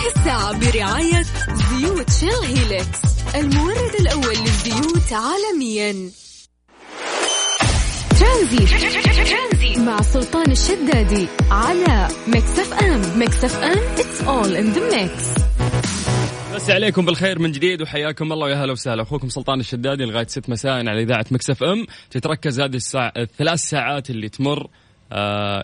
هذه 0.00 0.08
الساعة 0.16 0.58
برعاية 0.58 1.22
زيوت 1.54 2.10
Shell 2.10 2.56
Helix 2.56 3.00
المورد 3.34 3.94
الأول 4.00 4.36
للزيوت 4.36 5.12
عالميا. 5.12 6.10
ترانزي. 8.20 9.80
مع 9.80 10.02
سلطان 10.02 10.50
الشدادي 10.50 11.26
على 11.50 12.08
Mix 12.28 12.58
FM. 12.58 13.18
Mix 13.18 13.44
FM 13.44 13.96
it's 13.96 14.20
all 14.20 14.56
in 14.56 14.76
the 14.76 14.94
mix. 14.94 15.40
مسي 16.54 16.72
عليكم 16.72 17.04
بالخير 17.06 17.38
من 17.38 17.52
جديد 17.52 17.82
وحياكم 17.82 18.32
الله 18.32 18.46
ويا 18.46 18.64
هلا 18.64 18.72
وسهلا. 18.72 19.02
أخوكم 19.02 19.28
سلطان 19.28 19.60
الشدادي 19.60 20.04
لغاية 20.04 20.26
6 20.26 20.50
مساء 20.50 20.72
على 20.72 21.02
إذاعة 21.02 21.26
Mix 21.30 21.62
FM. 21.62 21.86
تتركز 22.10 22.60
هذه 22.60 22.76
الساعة 22.76 23.12
الثلاث 23.16 23.60
ساعات 23.60 24.10
اللي 24.10 24.28
تمر 24.28 24.66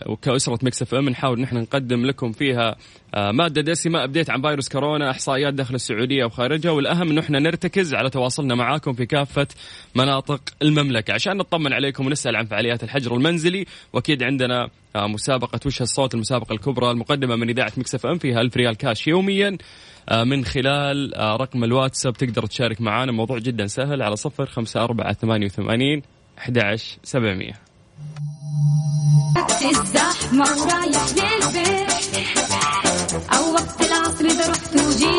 وكأسرة 0.07 0.59
Mix 0.63 0.81
FM 0.81 1.09
نحاول 1.09 1.41
نحن 1.41 1.57
نقدم 1.57 2.05
لكم 2.05 2.31
فيها 2.31 2.75
آه 3.15 3.31
مادة 3.31 3.61
دسمة 3.61 4.03
update 4.03 4.29
عن 4.29 4.41
فيروس 4.41 4.69
كورونا 4.69 5.11
إحصائيات 5.11 5.53
داخل 5.53 5.75
انه 5.75 6.25
وخارجها 6.25 6.71
والأهم 6.71 7.09
انه 7.09 7.21
إحنا 7.21 7.39
نرتكز 7.39 7.93
على 7.93 8.09
تواصلنا 8.09 8.55
معاكم 8.55 8.93
في 8.93 9.05
كافة 9.05 9.47
مناطق 9.95 10.41
المملكة. 10.61 11.13
عشان 11.13 11.37
نطمن 11.37 11.73
عليكم 11.73 12.05
ونسأل 12.05 12.35
عن 12.35 12.45
فعاليات 12.45 12.83
الحجر 12.83 13.15
المنزلي 13.15 13.65
وأكيد 13.93 14.23
عندنا 14.23 14.69
آه 14.95 15.07
مسابقة 15.07 15.59
وش 15.65 15.81
الصوت؟ 15.81 16.13
المسابقة 16.13 16.53
الكبرى 16.53 16.91
المقدمة 16.91 17.35
من 17.35 17.49
إذاعة 17.49 17.71
Mix 17.77 17.95
FM 17.95 18.17
فيها 18.17 18.41
1000 18.41 18.57
ريال 18.57 18.75
كاش 18.75 19.07
يوميا. 19.07 19.57
آه، 20.09 20.23
من 20.23 20.45
خلال 20.45 21.15
آه، 21.15 21.35
رقم 21.35 21.63
الواتساب 21.63 22.13
تقدر 22.13 22.45
تشارك 22.45 22.81
معنا 22.81 23.11
موضوع 23.11 23.37
جدا 23.39 23.67
سهل 23.67 24.01
على 24.01 24.15
صفر 24.15 24.45
خمسة 24.45 24.83
أربعة 24.83 25.13
ثمانية 25.13 25.45
وثمانين 25.45 26.01
أحد 26.37 26.57
عشر 26.57 26.97
سبعمية. 27.03 27.53
الزحمة 29.61 30.43
ورايح 30.43 31.05
للبيت 31.15 31.91
أو 33.33 33.53
وقت 33.53 33.81
العصر 33.81 34.25
إذا 34.25 34.49
رحت 34.49 34.75
وجيت. 34.75 35.16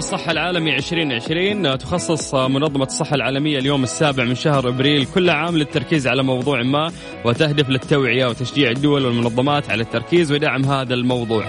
الصحة 0.00 0.32
العالمي 0.32 0.76
2020 0.76 1.78
تخصص 1.78 2.34
منظمة 2.34 2.84
الصحة 2.84 3.14
العالمية 3.14 3.58
اليوم 3.58 3.82
السابع 3.82 4.24
من 4.24 4.34
شهر 4.34 4.68
أبريل 4.68 5.06
كل 5.14 5.30
عام 5.30 5.56
للتركيز 5.56 6.06
على 6.06 6.22
موضوع 6.22 6.62
ما 6.62 6.92
وتهدف 7.24 7.68
للتوعية 7.68 8.26
وتشجيع 8.26 8.70
الدول 8.70 9.06
والمنظمات 9.06 9.70
على 9.70 9.82
التركيز 9.82 10.32
ودعم 10.32 10.64
هذا 10.64 10.94
الموضوع. 10.94 11.44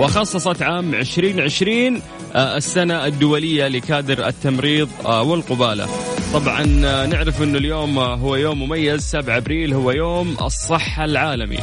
وخصصت 0.00 0.62
عام 0.62 0.94
2020 0.94 2.02
آه، 2.34 2.56
السنة 2.56 3.06
الدولية 3.06 3.68
لكادر 3.68 4.26
التمريض 4.26 4.88
آه، 5.06 5.22
والقبالة. 5.22 5.88
طبعا 6.32 6.82
آه، 6.84 7.06
نعرف 7.06 7.42
إنه 7.42 7.58
اليوم 7.58 7.98
هو 7.98 8.36
يوم 8.36 8.62
مميز 8.62 9.00
7 9.02 9.36
أبريل 9.36 9.74
هو 9.74 9.90
يوم 9.90 10.36
الصحة 10.42 11.04
العالمي. 11.04 11.58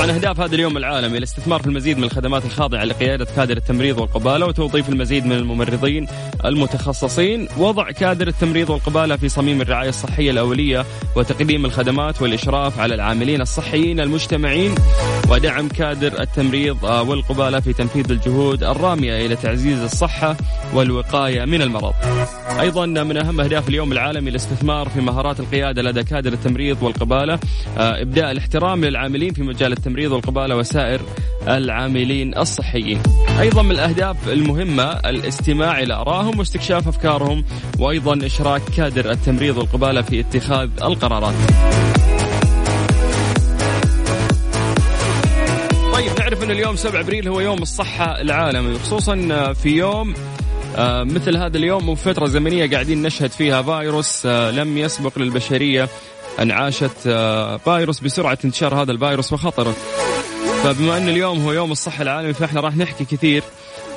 طبعا 0.00 0.12
أهداف 0.12 0.40
هذا 0.40 0.54
اليوم 0.54 0.76
العالمي 0.76 1.18
الاستثمار 1.18 1.60
في 1.60 1.66
المزيد 1.66 1.98
من 1.98 2.04
الخدمات 2.04 2.44
الخاضعة 2.44 2.84
لقيادة 2.84 3.24
كادر 3.36 3.56
التمريض 3.56 3.98
والقبالة 3.98 4.46
وتوظيف 4.46 4.88
المزيد 4.88 5.26
من 5.26 5.32
الممرضين 5.32 6.06
المتخصصين، 6.44 7.48
وضع 7.58 7.90
كادر 7.90 8.28
التمريض 8.28 8.70
والقبالة 8.70 9.16
في 9.16 9.28
صميم 9.28 9.60
الرعاية 9.60 9.88
الصحية 9.88 10.30
الأولية 10.30 10.84
وتقديم 11.16 11.64
الخدمات 11.64 12.22
والإشراف 12.22 12.80
على 12.80 12.94
العاملين 12.94 13.40
الصحيين 13.40 14.00
المجتمعين. 14.00 14.74
ودعم 15.28 15.68
كادر 15.68 16.20
التمريض 16.20 16.84
والقبالة 16.84 17.60
في 17.60 17.72
تنفيذ 17.72 18.10
الجهود 18.10 18.64
الرامية 18.64 19.26
إلى 19.26 19.36
تعزيز 19.36 19.82
الصحة 19.82 20.36
والوقاية 20.74 21.44
من 21.44 21.62
المرض. 21.62 21.94
أيضا 22.60 22.86
من 22.86 23.16
أهم 23.16 23.40
أهداف 23.40 23.68
اليوم 23.68 23.92
العالمي 23.92 24.30
الاستثمار 24.30 24.88
في 24.88 25.00
مهارات 25.00 25.40
القيادة 25.40 25.82
لدى 25.82 26.02
كادر 26.02 26.32
التمريض 26.32 26.82
والقبالة، 26.82 27.38
إبداء 27.76 28.30
الاحترام 28.30 28.84
للعاملين 28.84 29.32
في 29.32 29.42
مجال 29.42 29.72
التمريض. 29.72 29.89
والقباله 29.98 30.56
وسائر 30.56 31.00
العاملين 31.48 32.38
الصحيين. 32.38 33.02
أيضا 33.40 33.62
من 33.62 33.70
الأهداف 33.70 34.28
المهمة 34.28 34.84
الاستماع 34.84 35.82
إلى 35.82 35.94
ارائهم 35.94 36.38
واستكشاف 36.38 36.88
أفكارهم 36.88 37.44
وأيضا 37.78 38.26
إشراك 38.26 38.62
كادر 38.76 39.10
التمريض 39.10 39.56
والقباله 39.58 40.02
في 40.02 40.20
اتخاذ 40.20 40.68
القرارات. 40.82 41.34
طيب 45.94 46.10
نعرف 46.18 46.42
إن 46.44 46.50
اليوم 46.50 46.76
7 46.76 47.00
أبريل 47.00 47.28
هو 47.28 47.40
يوم 47.40 47.62
الصحة 47.62 48.20
العالمي 48.20 48.78
خصوصا 48.78 49.52
في 49.52 49.68
يوم 49.68 50.14
آه، 50.76 51.04
مثل 51.04 51.36
هذا 51.36 51.56
اليوم 51.56 51.88
وفترة 51.88 52.26
زمنية 52.26 52.70
قاعدين 52.70 53.02
نشهد 53.02 53.30
فيها 53.30 53.62
فيروس 53.62 54.26
آه، 54.26 54.50
لم 54.50 54.78
يسبق 54.78 55.18
للبشرية 55.18 55.88
أن 56.38 56.50
عاشت 56.50 57.06
آه، 57.06 57.56
فيروس 57.56 58.00
بسرعة 58.00 58.38
انتشار 58.44 58.82
هذا 58.82 58.92
الفيروس 58.92 59.32
وخطره. 59.32 59.74
فبما 60.64 60.96
أن 60.96 61.08
اليوم 61.08 61.44
هو 61.44 61.52
يوم 61.52 61.72
الصحة 61.72 62.02
العالمي 62.02 62.32
فإحنا 62.32 62.60
راح 62.60 62.76
نحكي 62.76 63.04
كثير. 63.04 63.42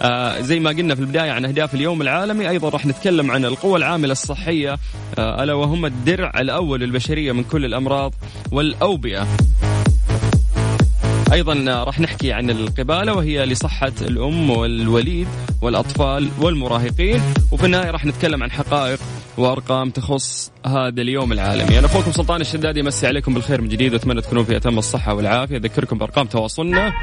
آه 0.02 0.42
زي 0.42 0.60
ما 0.60 0.70
قلنا 0.70 0.96
في 0.96 1.02
البداية 1.02 1.32
عن 1.32 1.46
أهداف 1.46 1.74
اليوم 1.74 2.02
العالمي 2.02 2.50
أيضا 2.50 2.70
راح 2.70 2.86
نتكلم 2.86 3.32
عن 3.32 3.46
القوى 3.46 3.78
العاملة 3.78 4.12
الصحية. 4.12 4.78
آه 5.18 5.44
ألا 5.44 5.54
وهم 5.54 5.86
الدرع 5.86 6.32
الأول 6.40 6.80
للبشرية 6.80 7.32
من 7.32 7.44
كل 7.44 7.66
الأمراض 7.66 8.14
والأوبئة. 8.52 9.28
أيضا 11.34 11.84
راح 11.84 12.00
نحكي 12.00 12.34
عن 12.34 12.50
القبالة 12.50 13.14
وهي 13.14 13.46
لصحة 13.46 13.92
الأم 14.02 14.50
والوليد 14.50 15.28
والأطفال 15.62 16.30
والمراهقين. 16.40 17.22
وفي 17.52 17.66
النهاية 17.66 17.92
راح 17.92 18.06
نتكلم 18.06 18.44
عن 18.44 18.52
حقائق 18.52 19.00
وأرقام 19.38 19.90
تخص 19.90 20.52
هذا 20.66 21.02
اليوم 21.02 21.32
العالمي. 21.32 21.80
أنا 21.80 21.88
أخوكم 21.88 22.12
سلطان 22.12 22.42
الشدادي 22.42 22.82
مسي 22.82 23.08
عليكم 23.08 23.34
بالخير 23.34 23.62
من 23.62 23.68
جديد 23.68 23.94
وأتمنى 23.94 24.22
تكونوا 24.22 24.44
في 24.44 24.58
أتم 24.58 24.78
الصحة 24.78 25.14
والعافية. 25.14 25.58
أذكركم 25.58 25.98
بأرقام 25.98 26.28
تواصلنا 26.28 26.94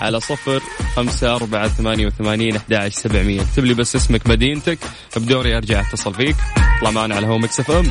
على 0.00 0.20
صفر 0.20 0.62
خمسة 0.96 1.36
أربعة 1.36 1.68
ثمانية 1.68 2.06
وثمانين 2.06 2.56
أحد 2.56 2.88
سبعمية. 2.88 3.40
اكتب 3.40 3.64
لي 3.64 3.74
بس 3.74 3.96
اسمك 3.96 4.26
مدينتك. 4.26 4.78
بدوري 5.16 5.56
أرجع 5.56 5.80
أتصل 5.80 6.14
فيك. 6.14 6.36
اطلع 6.76 6.90
معنا 6.90 7.14
على 7.14 7.26
هو 7.26 7.38
مكسف 7.38 7.70
أم. 7.70 7.90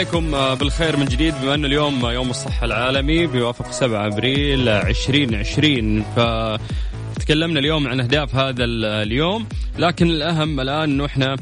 عليكم 0.00 0.34
آه، 0.34 0.54
بالخير 0.54 0.96
من 0.96 1.04
جديد 1.04 1.34
بما 1.42 1.54
أن 1.54 1.64
اليوم 1.64 2.06
يوم 2.06 2.30
الصحة 2.30 2.64
العالمي 2.66 3.26
بيوافق 3.26 3.70
7 3.70 4.06
أبريل 4.06 4.68
2020 4.68 6.02
ف 6.02 6.20
تكلمنا 7.20 7.60
اليوم 7.60 7.88
عن 7.88 8.00
أهداف 8.00 8.34
هذا 8.36 8.64
اليوم 8.64 9.46
لكن 9.78 10.06
الأهم 10.10 10.60
الآن 10.60 10.90
أنه 10.90 11.06
إحنا 11.06 11.36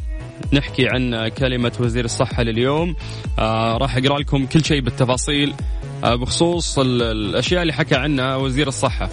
نحكي 0.53 0.89
عن 0.89 1.29
كلمة 1.29 1.73
وزير 1.81 2.05
الصحة 2.05 2.43
لليوم. 2.43 2.97
آه 3.39 3.77
راح 3.77 3.97
أقرأ 3.97 4.19
لكم 4.19 4.47
كل 4.47 4.65
شيء 4.65 4.81
بالتفاصيل. 4.81 5.55
آه 6.05 6.15
بخصوص 6.15 6.79
الأشياء 6.79 7.63
اللي 7.63 7.73
حكى 7.73 7.95
عنها 7.95 8.37
وزير 8.37 8.69
الصحة. 8.69 9.09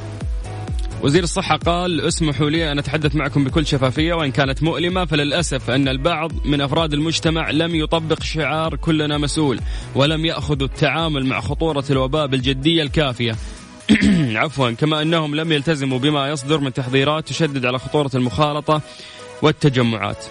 وزير 1.05 1.23
الصحة 1.23 1.57
قال 1.57 2.01
اسمحوا 2.01 2.49
لي 2.49 2.71
أن 2.71 2.79
أتحدث 2.79 3.15
معكم 3.15 3.43
بكل 3.43 3.65
شفافية 3.65 4.13
وإن 4.13 4.31
كانت 4.31 4.63
مؤلمة 4.63 5.05
فللأسف 5.05 5.69
أن 5.69 5.87
البعض 5.87 6.31
من 6.45 6.61
أفراد 6.61 6.93
المجتمع 6.93 7.51
لم 7.51 7.75
يطبق 7.75 8.23
شعار 8.23 8.75
كلنا 8.75 9.17
مسؤول 9.17 9.59
ولم 9.95 10.25
يأخذوا 10.25 10.67
التعامل 10.67 11.25
مع 11.25 11.41
خطورة 11.41 11.83
الوباء 11.89 12.27
بالجدية 12.27 12.83
الكافية. 12.83 13.35
عفوا 14.41 14.71
كما 14.71 15.01
أنهم 15.01 15.35
لم 15.35 15.51
يلتزموا 15.51 15.99
بما 15.99 16.29
يصدر 16.29 16.59
من 16.59 16.73
تحذيرات 16.73 17.27
تشدد 17.27 17.65
على 17.65 17.79
خطورة 17.79 18.11
المخالطة 18.15 18.81
والتجمعات. 19.41 20.25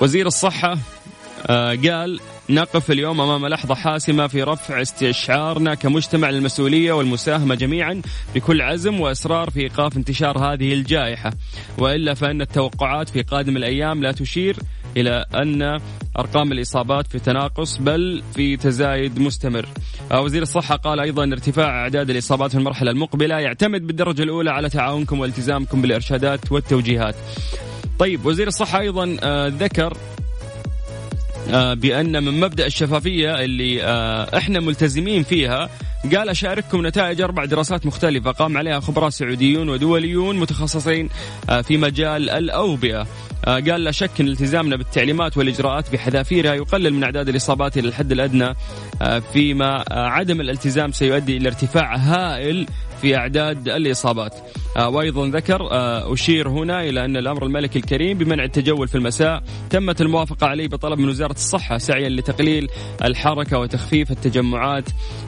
وزير 0.00 0.26
الصحة 0.26 0.78
آه، 1.46 1.74
قال 1.74 2.20
نقف 2.50 2.90
اليوم 2.90 3.20
أمام 3.20 3.46
لحظة 3.46 3.74
حاسمة 3.74 4.26
في 4.26 4.42
رفع 4.42 4.82
استشعارنا 4.82 5.74
كمجتمع 5.74 6.30
للمسؤولية 6.30 6.92
والمساهمة 6.92 7.54
جميعا 7.54 8.02
بكل 8.34 8.62
عزم 8.62 9.00
وإصرار 9.00 9.50
في 9.50 9.60
إيقاف 9.60 9.96
انتشار 9.96 10.38
هذه 10.38 10.72
الجائحة 10.72 11.32
وإلا 11.78 12.14
فإن 12.14 12.40
التوقعات 12.40 13.08
في 13.08 13.22
قادم 13.22 13.56
الأيام 13.56 14.02
لا 14.02 14.12
تشير 14.12 14.56
إلى 14.96 15.24
أن 15.34 15.80
أرقام 16.18 16.52
الإصابات 16.52 17.06
في 17.06 17.18
تناقص 17.18 17.76
بل 17.76 18.22
في 18.34 18.56
تزايد 18.56 19.18
مستمر. 19.18 19.68
وزير 20.14 20.42
الصحة 20.42 20.76
قال 20.76 21.00
أيضا 21.00 21.24
ارتفاع 21.24 21.82
أعداد 21.82 22.10
الإصابات 22.10 22.50
في 22.50 22.58
المرحلة 22.58 22.90
المقبلة 22.90 23.38
يعتمد 23.38 23.86
بالدرجة 23.86 24.22
الأولى 24.22 24.50
على 24.50 24.68
تعاونكم 24.68 25.20
والتزامكم 25.20 25.82
بالإرشادات 25.82 26.52
والتوجيهات. 26.52 27.14
طيب 27.98 28.26
وزير 28.26 28.48
الصحة 28.48 28.80
أيضا 28.80 29.16
آه، 29.22 29.48
ذكر 29.48 29.96
آه، 31.50 31.74
بأن 31.74 32.24
من 32.24 32.40
مبدأ 32.40 32.66
الشفافية 32.66 33.44
اللي 33.44 33.82
آه، 33.82 34.38
إحنا 34.38 34.60
ملتزمين 34.60 35.22
فيها 35.22 35.70
قال 36.16 36.28
أشارككم 36.28 36.86
نتائج 36.86 37.20
أربع 37.20 37.44
دراسات 37.44 37.86
مختلفة 37.86 38.30
قام 38.30 38.56
عليها 38.56 38.80
خبراء 38.80 39.10
سعوديون 39.10 39.68
ودوليون 39.68 40.36
متخصصين 40.36 41.08
آه، 41.50 41.60
في 41.60 41.76
مجال 41.76 42.30
الأوبئة. 42.30 43.06
قال 43.46 43.84
لا 43.84 43.90
شك 43.90 44.10
إن 44.20 44.28
التزامنا 44.28 44.76
بالتعليمات 44.76 45.36
والإجراءات 45.36 45.92
بحذافيرها 45.92 46.54
يقلل 46.54 46.94
من 46.94 47.04
أعداد 47.04 47.28
الإصابات 47.28 47.78
إلى 47.78 47.88
الحد 47.88 48.12
الأدنى 48.12 48.54
فيما 49.32 49.84
عدم 49.90 50.40
الالتزام 50.40 50.92
سيؤدي 50.92 51.36
إلى 51.36 51.48
ارتفاع 51.48 51.96
هائل 51.96 52.66
في 53.00 53.16
أعداد 53.16 53.68
الإصابات. 53.68 54.34
آه، 54.76 54.88
وأيضا 54.88 55.28
ذكر 55.28 55.70
آه، 55.70 56.12
أشير 56.12 56.48
هنا 56.48 56.82
إلى 56.82 57.04
أن 57.04 57.16
الأمر 57.16 57.46
الملكي 57.46 57.78
الكريم 57.78 58.18
بمنع 58.18 58.44
التجول 58.44 58.88
في 58.88 58.94
المساء 58.94 59.42
تمت 59.70 60.00
الموافقة 60.00 60.46
عليه 60.46 60.68
بطلب 60.68 60.98
من 60.98 61.08
وزارة 61.08 61.32
الصحة 61.32 61.78
سعيا 61.78 62.08
لتقليل 62.08 62.68
الحركة 63.04 63.58
وتخفيف 63.58 64.10
التجمعات 64.10 64.84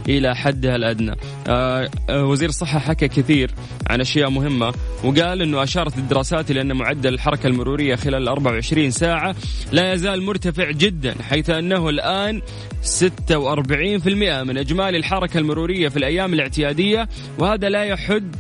إلى 0.09 0.37
حدها 0.37 0.77
الأدنى. 0.77 1.17
آه، 1.49 1.91
وزير 2.11 2.49
الصحة 2.49 2.79
حكى 2.79 3.09
كثير 3.09 3.51
عن 3.91 4.01
أشياء 4.01 4.31
مهمة 4.31 4.75
وقال 5.05 5.43
أنه 5.43 5.63
أشارت 5.63 5.99
الدراسات 5.99 6.51
إلى 6.51 6.61
أن 6.61 6.73
معدل 6.73 7.15
الحركة 7.15 7.47
المرورية 7.47 7.95
خلال 7.97 8.29
24 8.29 8.91
ساعة 8.91 9.35
لا 9.73 9.93
يزال 9.93 10.23
مرتفع 10.23 10.71
جدا 10.71 11.15
حيث 11.23 11.51
أنه 11.51 11.89
الآن 11.89 12.43
46% 12.83 14.43
من 14.43 14.59
إجمالي 14.59 14.97
الحركة 14.97 15.39
المرورية 15.39 15.89
في 15.89 15.97
الأيام 15.97 16.35
الاعتيادية 16.35 17.09
وهذا 17.39 17.69
لا 17.69 17.85
يحد 17.85 18.37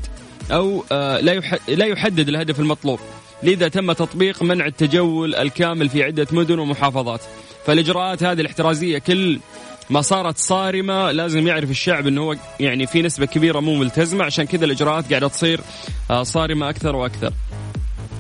أو 0.51 0.85
آه، 0.93 1.21
لا 1.21 1.41
لا 1.69 1.87
يحدد 1.87 2.29
الهدف 2.29 2.61
المطلوب. 2.61 3.01
لذا 3.43 3.69
تم 3.69 3.93
تطبيق 3.93 4.43
منع 4.43 4.67
التجول 4.67 5.35
الكامل 5.35 5.89
في 5.89 6.03
عدة 6.03 6.27
مدن 6.33 6.59
ومحافظات. 6.59 7.21
فالإجراءات 7.67 8.23
هذه 8.23 8.41
الاحترازية 8.41 8.99
كل 8.99 9.41
ما 9.91 10.01
صارت 10.01 10.39
صارمة 10.39 11.11
لازم 11.11 11.47
يعرف 11.47 11.71
الشعب 11.71 12.07
أنه 12.07 12.23
هو 12.23 12.37
يعني 12.61 12.87
في 12.87 13.03
نسبة 13.03 13.27
كبيرة 13.27 13.61
مو 13.61 13.75
ملتزمة. 13.75 14.25
عشان 14.25 14.45
كذا 14.45 14.65
الإجراءات 14.65 15.11
قاعدة 15.11 15.29
تصير 15.29 15.61
آه، 16.11 16.23
صارمة 16.23 16.71
أكثر 16.71 16.97
وأكثر. 16.97 17.33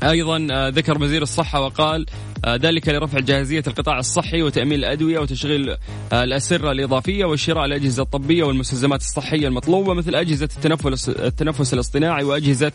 أيضا 0.02 0.46
آه، 0.50 0.68
ذكر 0.68 1.02
وزير 1.02 1.22
الصحة 1.22 1.60
وقال 1.60 2.06
ذلك 2.48 2.88
لرفع 2.88 3.20
جاهزية 3.20 3.62
القطاع 3.66 3.98
الصحي 3.98 4.42
وتأمين 4.42 4.78
الأدوية 4.78 5.18
وتشغيل 5.18 5.70
آه، 6.12 6.24
الأسرة 6.24 6.72
الإضافية 6.72 7.24
وشراء 7.24 7.64
الأجهزة 7.64 8.02
الطبية 8.02 8.44
والمستلزمات 8.44 9.00
الصحية 9.00 9.48
المطلوبة 9.48 9.94
مثل 9.94 10.14
أجهزة 10.14 10.48
التنفس 10.56 11.08
التنفس 11.08 11.74
الاصطناعي 11.74 12.24
وأجهزة 12.24 12.72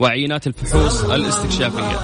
وعينات 0.00 0.46
الفحوص 0.46 1.04
الاستكشافية. 1.04 1.98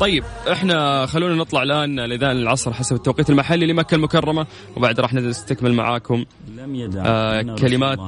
طيب 0.00 0.24
إحنا 0.52 1.06
خلونا 1.06 1.34
نطلع 1.34 1.62
الآن 1.62 2.00
لإذان 2.00 2.36
العصر 2.36 2.72
حسب 2.72 2.96
التوقيت 2.96 3.30
المحلي 3.30 3.66
لمكة 3.66 3.94
المكرمة 3.94 4.46
وبعد 4.76 5.00
راح 5.00 5.14
نستكمل 5.14 5.72
معاكم 5.74 6.24
آه 7.06 7.42
كلمات 7.54 7.98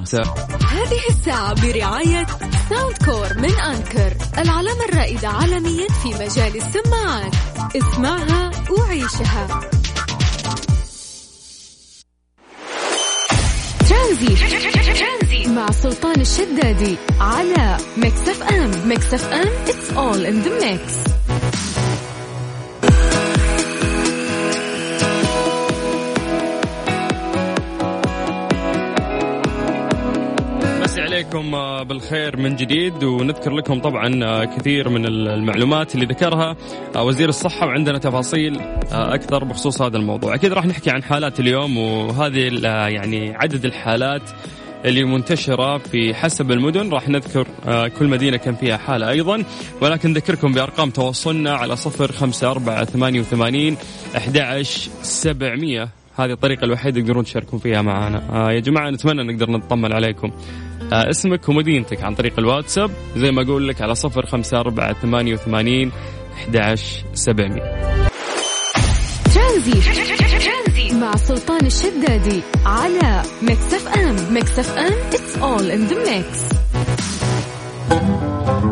هذه 0.91 1.09
الساعة 1.11 1.55
برعاية 1.55 2.27
Soundcore 2.71 3.39
من 3.39 3.61
Anker 3.61 4.13
العلامة 4.39 4.85
الرائدة 4.85 5.29
عالميا 5.29 5.87
في 5.89 6.09
مجال 6.09 6.57
السماعات. 6.57 7.35
اسمعها 7.77 8.51
وعيشها. 8.71 9.61
ترانزيت 13.89 15.49
مع 15.49 15.71
سلطان 15.71 16.21
الشدادي 16.21 16.97
على 17.21 17.77
Mix 17.97 18.29
FM 18.29 18.89
Mix 18.89 19.15
FM 19.15 19.49
it's 19.67 19.91
all 19.97 20.25
in 20.27 20.45
the 20.47 20.65
mix. 20.65 21.11
عليكم 31.21 31.55
آه، 31.55 31.83
بالخير 31.83 32.37
من 32.37 32.57
جديد 32.57 33.05
ونذكر 33.05 33.51
لكم 33.51 33.81
طبعا 33.81 34.25
آه، 34.25 34.45
كثير 34.45 34.89
من 34.89 35.07
المعلومات 35.07 35.95
اللي 35.95 36.07
ذكرها 36.07 36.57
آه، 36.97 37.05
وزير 37.05 37.29
الصحة 37.29 37.67
وعندنا 37.67 37.99
تفاصيل 37.99 38.61
أكثر 38.93 39.45
بخصوص 39.45 39.83
هذا 39.83 39.97
الموضوع. 39.97 40.35
أكيد 40.35 40.53
راح 40.53 40.67
نحكي 40.67 40.91
عن 40.91 41.03
حالات 41.03 41.41
اليوم 41.41 41.79
وهذه 41.79 42.49
يعني 42.89 43.37
عدد 43.37 43.65
الحالات 43.65 44.23
اللي 44.85 45.05
منتشرة 45.05 45.79
في 45.79 46.15
حسب 46.15 46.51
المدن. 46.51 46.91
راح 46.91 47.09
نذكر 47.09 47.47
كل 47.99 48.07
مدينة 48.07 48.37
كان 48.37 48.55
فيها 48.55 48.77
حالة 48.77 49.11
أيضا 49.11 49.45
ولكن 49.81 50.11
نذكركم 50.11 50.53
بأرقام 50.53 50.91
تواصلنا 50.91 51.53
على 51.55 51.77
صفر 51.77 52.13
خمسة 52.13 52.51
أربعة 52.51 52.85
ثمانية 52.85 53.21
وثمانين 53.21 53.77
أحد 54.17 54.63
سبعمية. 55.03 56.00
هذه 56.17 56.33
الطريقة 56.33 56.65
الوحيدة 56.65 57.01
تقدرون 57.01 57.25
تشاركون 57.25 57.59
فيها 57.59 57.83
معنا 57.83 58.53
يا 58.53 58.61
جماعة 58.61 58.91
نتمنى 58.91 59.33
نقدر 59.33 59.51
نطمن 59.51 59.93
عليكم. 59.93 60.33
آه، 60.93 61.11
اسمك 61.11 61.49
ومدينتك 61.49 62.03
عن 62.03 62.15
طريق 62.15 62.39
الواتساب. 62.39 62.91
زي 63.17 63.31
ما 63.31 63.43
أقول 63.43 63.69
لك 63.69 63.83
على 63.83 63.95
صفر 63.95 64.27
خمسة 64.27 64.61
أربعة 64.61 64.93
ثمانية 64.93 65.35
وثمانين 65.35 65.93
أحد 66.35 66.79
سبعمية. 67.15 67.91
مع 70.93 71.17
سلطان 71.17 71.67
الشدادي 71.67 72.41
على 72.67 73.23
Mix 73.43 73.75
FM. 73.75 74.35
Mix 74.35 74.59
FM 74.59 74.93
it's 75.11 75.37
all 75.43 75.71
in 75.71 75.93
the 75.93 75.97
mix. 75.97 77.20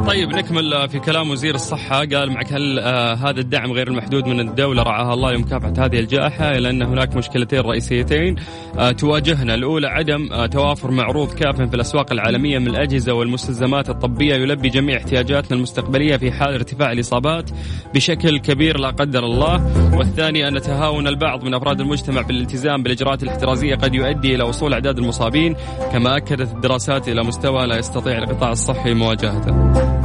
طيب 0.08 0.28
نكمل 0.28 0.88
في 0.88 0.98
كلام 0.98 1.30
وزير 1.30 1.54
الصحة. 1.54 1.98
قال 1.98 2.32
معك 2.32 2.52
هل 2.52 2.78
آه 2.78 3.14
هذا 3.14 3.40
الدعم 3.40 3.72
غير 3.72 3.88
المحدود 3.88 4.28
من 4.28 4.40
الدولة؟ 4.40 4.82
رعاها 4.82 5.14
الله 5.14 5.32
لمكافحة 5.32 5.72
هذه 5.78 5.98
الجائحة 5.98 6.50
إلى 6.50 6.70
أن 6.70 6.82
هناك 6.82 7.16
مشكلتين 7.16 7.60
رئيسيتين. 7.60 8.36
آه 8.78 8.90
تواجهنا. 8.90 9.54
الأولى 9.54 9.86
عدم 9.86 10.32
آه 10.32 10.46
توافر 10.46 10.90
معروض 10.90 11.32
كاف 11.32 11.56
في 11.56 11.74
الأسواق 11.74 12.12
العالمية 12.12 12.58
من 12.58 12.66
الأجهزة 12.66 13.12
والمستلزمات 13.12 13.90
الطبية 13.90 14.34
يلبي 14.34 14.68
جميع 14.68 14.96
احتياجاتنا 14.96 15.56
المستقبلية 15.56 16.16
في 16.16 16.32
حال 16.32 16.54
ارتفاع 16.54 16.92
الإصابات 16.92 17.50
بشكل 17.94 18.38
كبير 18.38 18.78
لا 18.78 18.90
قدر 18.90 19.24
الله. 19.24 19.62
والثاني 19.96 20.48
أن 20.48 20.60
تهاون 20.60 21.06
البعض 21.06 21.44
من 21.44 21.54
أفراد 21.54 21.80
المجتمع 21.80 22.20
بالالتزام 22.20 22.82
بالإجراءات 22.82 23.22
الاحترازية 23.22 23.74
قد 23.74 23.94
يؤدي 23.94 24.34
إلى 24.34 24.44
وصول 24.44 24.72
أعداد 24.72 24.98
المصابين 24.98 25.56
كما 25.92 26.16
أكدت 26.16 26.54
الدراسات 26.54 27.08
إلى 27.08 27.22
مستوى 27.24 27.66
لا 27.66 27.78
يستطيع 27.78 28.18
القطاع 28.18 28.50
الصحي 28.52 28.94
مواجهته. 28.94 29.97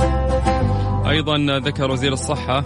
أيضا 1.10 1.60
ذكر 1.60 1.92
وزير 1.92 2.14
الصحة 2.14 2.64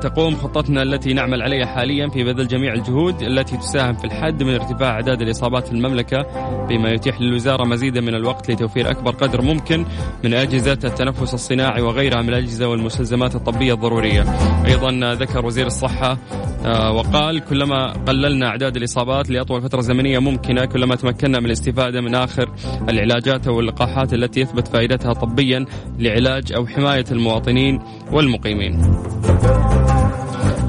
تقوم 0.00 0.36
خطتنا 0.36 0.82
التي 0.82 1.12
نعمل 1.12 1.42
عليها 1.42 1.66
حاليا 1.66 2.08
في 2.08 2.24
بذل 2.24 2.48
جميع 2.48 2.72
الجهود 2.74 3.22
التي 3.22 3.56
تساهم 3.56 3.94
في 3.94 4.04
الحد 4.04 4.42
من 4.42 4.54
ارتفاع 4.54 4.90
أعداد 4.90 5.22
الإصابات 5.22 5.66
في 5.66 5.72
المملكة 5.72 6.26
بما 6.68 6.90
يتيح 6.90 7.20
للوزارة 7.20 7.64
مزيدا 7.64 8.00
من 8.00 8.14
الوقت 8.14 8.50
لتوفير 8.50 8.90
أكبر 8.90 9.10
قدر 9.10 9.42
ممكن 9.42 9.84
من 10.24 10.34
أجهزة 10.34 10.78
التنفس 10.84 11.34
الصناعي 11.34 11.82
وغيرها 11.82 12.22
من 12.22 12.28
الأجهزة 12.28 12.68
والمستلزمات 12.68 13.34
الطبية 13.34 13.74
الضرورية. 13.74 14.24
أيضا 14.66 15.14
ذكر 15.14 15.46
وزير 15.46 15.66
الصحة 15.66 16.18
آه، 16.64 16.92
وقال 16.92 17.40
كلما 17.44 17.92
قللنا 17.92 18.46
أعداد 18.46 18.76
الإصابات 18.76 19.30
لأطول 19.30 19.62
فترة 19.62 19.80
زمنية 19.80 20.18
ممكنة 20.18 20.64
كلما 20.64 20.94
تمكنا 20.96 21.40
من 21.40 21.46
الاستفادة 21.46 22.00
من 22.00 22.14
آخر 22.14 22.50
العلاجات 22.88 23.48
أو 23.48 23.60
اللقاحات 23.60 24.14
التي 24.14 24.40
يثبت 24.40 24.68
فائدتها 24.68 25.12
طبيا 25.12 25.66
لعلاج 25.98 26.52
أو 26.52 26.66
حماية 26.66 27.04
المواطنين 27.10 27.80
والمقيمين. 28.12 28.80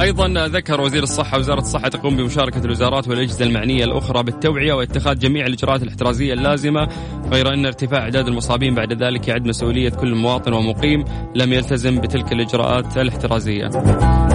أيضا 0.02 0.48
ذكر 0.48 0.82
وزير 0.82 1.04
الصحة 1.04 1.38
وزارة 1.38 1.60
الصحة 1.60 1.90
تقوم 1.90 2.18
بمشاركة 2.18 2.66
الوزارات 2.66 3.08
والأجهزة 3.08 3.46
المعنية 3.46 3.84
الأخرى 3.84 4.24
بالتوعية 4.24 4.74
واتخاذ 4.74 5.20
جميع 5.20 5.46
الإجراءات 5.46 5.84
الاحترازية 5.84 6.34
اللازمة 6.34 6.88
غير 7.32 7.54
أن 7.54 7.66
ارتفاع 7.66 8.02
أعداد 8.02 8.28
المصابين 8.28 8.76
بعد 8.76 9.04
ذلك 9.04 9.28
يعد 9.28 9.46
مسؤولية 9.46 9.90
كل 9.90 10.16
مواطن 10.16 10.54
ومقيم 10.54 11.06
لم 11.36 11.54
يلتزم 11.54 12.02
بتلك 12.02 12.32
الإجراءات 12.32 12.98
الاحترازية. 12.98 13.70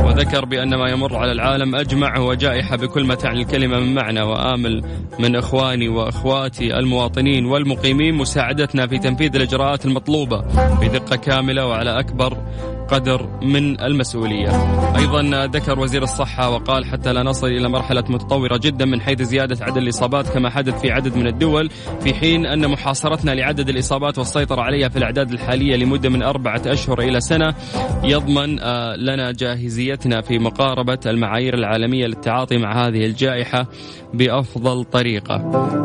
وذكر 0.05 0.45
بأن 0.45 0.75
ما 0.75 0.89
يمر 0.89 1.17
على 1.17 1.33
العالم 1.33 1.75
أجمع 1.75 2.19
هو 2.19 2.35
جائحه 2.35 2.77
بكل 2.77 3.05
ما 3.07 3.15
تعني 3.15 3.43
الكلمة 3.43 3.81
من 3.81 3.95
معنى 3.95 4.23
وآمل 4.23 4.83
من 5.19 5.37
إخواني 5.37 5.89
وأخواتي 5.89 6.79
المواطنين 6.79 7.47
والمقيمين 7.47 8.15
مساعدتنا 8.15 8.87
في 8.87 8.99
تنفيذ 8.99 9.37
الإجراءات 9.37 9.87
المطلوبة 9.87 10.41
بدقة 10.81 11.17
كاملة 11.17 11.67
وعلى 11.67 11.99
أكبر 12.01 12.37
قدر 12.88 13.28
من 13.43 13.81
المسؤولية. 13.81 14.49
أيضا 14.97 15.47
ذكر 15.47 15.81
وزير 15.81 16.02
الصحة 16.02 16.50
وقال 16.50 16.85
حتى 16.85 17.12
لا 17.12 17.23
نصل 17.23 17.47
إلى 17.47 17.69
مرحلة 17.69 18.05
متطورة 18.09 18.57
جدا 18.57 18.85
من 18.85 19.00
حيث 19.00 19.23
زيادة 19.23 19.64
عدد 19.64 19.76
الإصابات 19.76 20.28
كما 20.28 20.50
حدث 20.50 20.81
في 20.81 20.90
عدد 20.90 21.16
من 21.16 21.26
الدول 21.26 21.71
في 22.00 22.14
حين 22.14 22.47
أن 22.47 22.69
محاصرتنا 22.69 23.31
لعدد 23.31 23.69
الإصابات 23.69 24.19
والسيطرة 24.19 24.62
عليها 24.62 24.88
في 24.88 24.97
الأعداد 24.97 25.31
الحالية 25.31 25.76
لمدة 25.76 26.09
من 26.09 26.23
أربعة 26.23 26.62
أشهر 26.66 27.00
إلى 27.00 27.21
سنة 27.21 27.55
يضمن 28.05 28.61
آه، 28.61 28.97
لنا 28.97 29.33
جاهزيتنا 29.33 30.21
في 30.21 30.38
مقاربة 30.38 30.99
المعايير 31.07 31.55
العالمية 31.55 32.07
للتعاطي 32.07 32.59
مع 32.59 32.87
هذه 32.87 33.07
الجائحة 33.07 33.66
بأفضل 34.14 34.85
طريقة. 34.85 35.35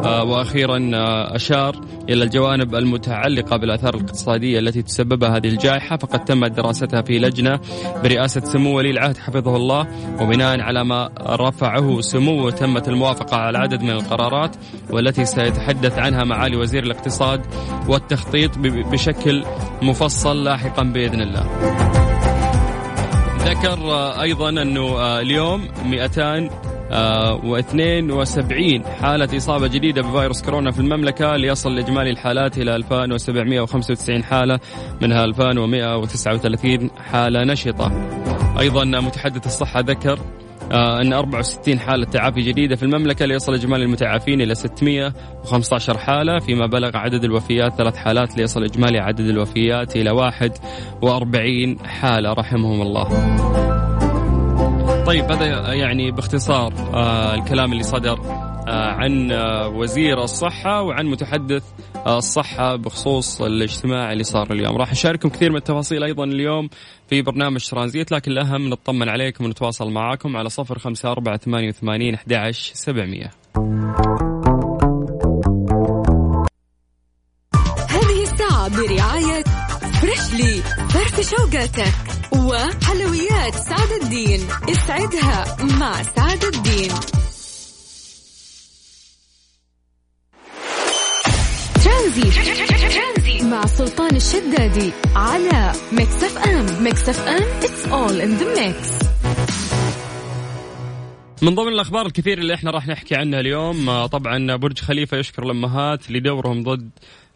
آه، 0.06 0.24
وأخيرا 0.24 0.92
آه، 0.94 1.36
أشار 1.36 1.76
إلى 2.10 2.24
الجوانب 2.24 2.76
المتعلقة 2.76 3.58
بالآثار 3.58 3.96
الاقتصادية 3.96 4.60
التي 4.60 4.82
تسببها 4.82 5.38
هذه 5.38 5.48
الجائحة 5.48 5.98
فقد 5.98 6.26
تمت 6.26 6.60
دراستها 6.92 7.02
في 7.02 7.20
لجنة 7.20 7.60
برئاسة 8.04 8.42
سمو 8.42 8.78
ولي 8.78 8.90
العهد 8.90 9.18
حفظه 9.18 9.56
الله 9.56 9.88
وبناء 10.22 10.62
على 10.62 10.84
ما 10.84 11.10
رفعه 11.20 12.02
سموه 12.02 12.52
تمت 12.52 12.88
الموافقة 12.88 13.38
على 13.38 13.58
عدد 13.58 13.82
من 13.82 13.90
القرارات 13.90 14.56
والتي 14.90 15.26
سيتحدث 15.26 15.98
عنها 15.98 16.24
معالي 16.24 16.58
وزير 16.58 16.84
الاقتصاد 16.84 17.42
والتخطيط 17.88 18.58
بشكل 18.92 19.44
مفصل 19.82 20.44
لاحقا 20.44 20.84
بإذن 20.84 21.22
الله. 21.22 21.46
ذكر 23.40 23.80
أيضا 24.22 24.50
أنه 24.50 25.20
اليوم 25.20 25.68
200 25.86 26.50
و72 26.92 28.88
حالة 29.02 29.38
إصابة 29.38 29.68
جديدة 29.68 30.02
بفيروس 30.02 30.42
كورونا 30.42 30.72
في 30.72 30.80
المملكة 30.80 31.36
ليصل 31.36 31.78
إجمالي 31.78 32.10
الحالات 32.10 32.58
إلى 32.58 32.76
2795 32.76 34.24
حالة 34.24 34.60
منها 35.02 35.26
2139 35.26 36.90
حالة 37.12 37.44
نشطة. 37.44 37.92
أيضا 38.60 38.84
متحدث 38.84 39.46
الصحة 39.46 39.80
ذكر 39.80 40.20
آه 40.72 41.02
أن 41.02 41.14
64 41.14 41.80
حالة 41.80 42.06
تعافي 42.06 42.42
جديدة 42.42 42.76
في 42.76 42.84
المملكة 42.84 43.26
ليصل 43.26 43.54
إجمالي 43.54 43.84
المتعافين 43.84 44.42
إلى 44.42 44.56
615 44.56 45.98
حالة 45.98 46.40
فيما 46.40 46.66
بلغ 46.66 46.98
عدد 46.98 47.24
الوفيات 47.24 47.74
ثلاث 47.74 47.96
حالات 47.96 48.38
ليصل 48.38 48.64
إجمالي 48.64 49.00
عدد 49.00 49.30
الوفيات 49.30 49.96
إلى 49.96 50.12
41 50.12 51.80
حالة 51.80 52.34
رحمهم 52.34 52.82
الله. 52.82 53.71
طيب 55.12 55.32
هذا 55.32 55.74
يعني 55.74 56.12
باختصار 56.12 56.74
آه 56.94 57.36
الكلام 57.36 57.72
اللي 57.72 57.84
صدر 57.84 58.20
آه 58.68 58.92
عن 58.92 59.32
آه 59.32 59.68
وزير 59.68 60.24
الصحة 60.24 60.82
وعن 60.82 61.06
متحدث 61.06 61.64
الصحة 62.08 62.76
بخصوص 62.76 63.42
الاجتماع 63.42 64.12
اللي 64.12 64.24
صار 64.24 64.52
اليوم. 64.52 64.78
راح 64.78 64.92
نشارككم 64.92 65.30
كثير 65.30 65.50
من 65.50 65.58
التفاصيل 65.58 66.04
أيضا 66.04 66.24
اليوم 66.24 66.70
في 67.08 67.22
برنامج 67.22 67.70
ترانزيت 67.70 68.12
لكن 68.12 68.32
الأهم 68.32 68.70
نطمن 68.70 69.10
عليكم 69.10 69.46
ونتواصل 69.46 69.92
معاكم 69.92 70.38
على 70.38 70.50
صفر 70.50 70.80
خمسة 70.80 71.12
أربعة 71.12 71.38
ثمانية 71.38 71.70
وثمانين 71.70 72.14
أحد 72.14 72.52
سبعمية. 72.74 73.32
هذه 77.90 78.22
الساعة 78.22 78.70
برعاية 78.70 79.51
فرفش 80.32 81.30
وقاتك 81.30 81.94
وحلويات 82.32 83.56
سعد 83.56 83.92
الدين. 84.02 84.40
اسعدها 84.70 85.58
مع 85.80 86.04
سعد 86.04 86.44
الدين. 86.44 86.92
ترانزيت 91.84 93.44
مع 93.44 93.66
سلطان 93.66 94.16
الشدادي 94.16 94.92
على 95.16 95.72
Mix 95.92 96.24
FM. 96.24 96.84
Mix 96.84 97.10
FM 97.10 97.44
it's 97.62 97.86
all 97.92 98.22
in 98.22 98.42
the 98.42 98.60
mix. 98.60 99.06
من 101.42 101.56
ضمن 101.56 101.68
الأخبار 101.74 102.06
الكثير 102.06 102.38
اللي 102.38 102.54
إحنا 102.54 102.72
راح 102.72 102.88
نحكي 102.88 103.16
عنها 103.16 103.40
اليوم 103.40 103.90
آه، 103.90 104.06
طبعا 104.08 104.56
برج 104.56 104.80
خليفة 104.80 105.18
يشكر 105.18 105.44
الامهات 105.44 106.12
لدورهم 106.12 106.64
ضد 106.64 106.90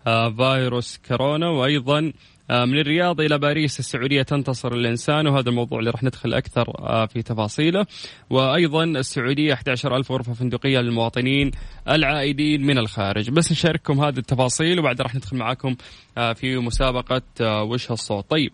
آه، 0.07 0.29
فيروس 0.29 0.99
كورونا 1.07 1.49
وأيضا 1.49 2.11
من 2.49 2.79
الرياض 2.79 3.21
إلى 3.21 3.37
باريس 3.37 3.79
السعودية 3.79 4.21
تنتصر 4.21 4.73
الإنسان 4.73 5.27
وهذا 5.27 5.49
الموضوع 5.49 5.79
اللي 5.79 5.89
راح 5.89 6.03
ندخل 6.03 6.33
أكثر 6.33 6.69
آه، 6.79 7.05
في 7.05 7.21
تفاصيله. 7.21 7.85
وأيضا 8.29 8.83
السعودية 8.83 9.53
11 9.53 9.97
ألف 9.97 10.11
غرفة 10.11 10.33
فندقية 10.33 10.79
للمواطنين 10.79 11.51
العائدين 11.89 12.65
من 12.65 12.77
الخارج. 12.77 13.29
بس 13.29 13.51
نشارككم 13.51 13.99
هذه 13.99 14.17
التفاصيل 14.17 14.79
وبعد 14.79 15.01
راح 15.01 15.15
ندخل 15.15 15.37
معاكم 15.37 15.75
آه، 16.17 16.33
في 16.33 16.57
مسابقة 16.57 17.21
وش 17.63 17.91
هالصوت 17.91 18.29
طيب. 18.29 18.51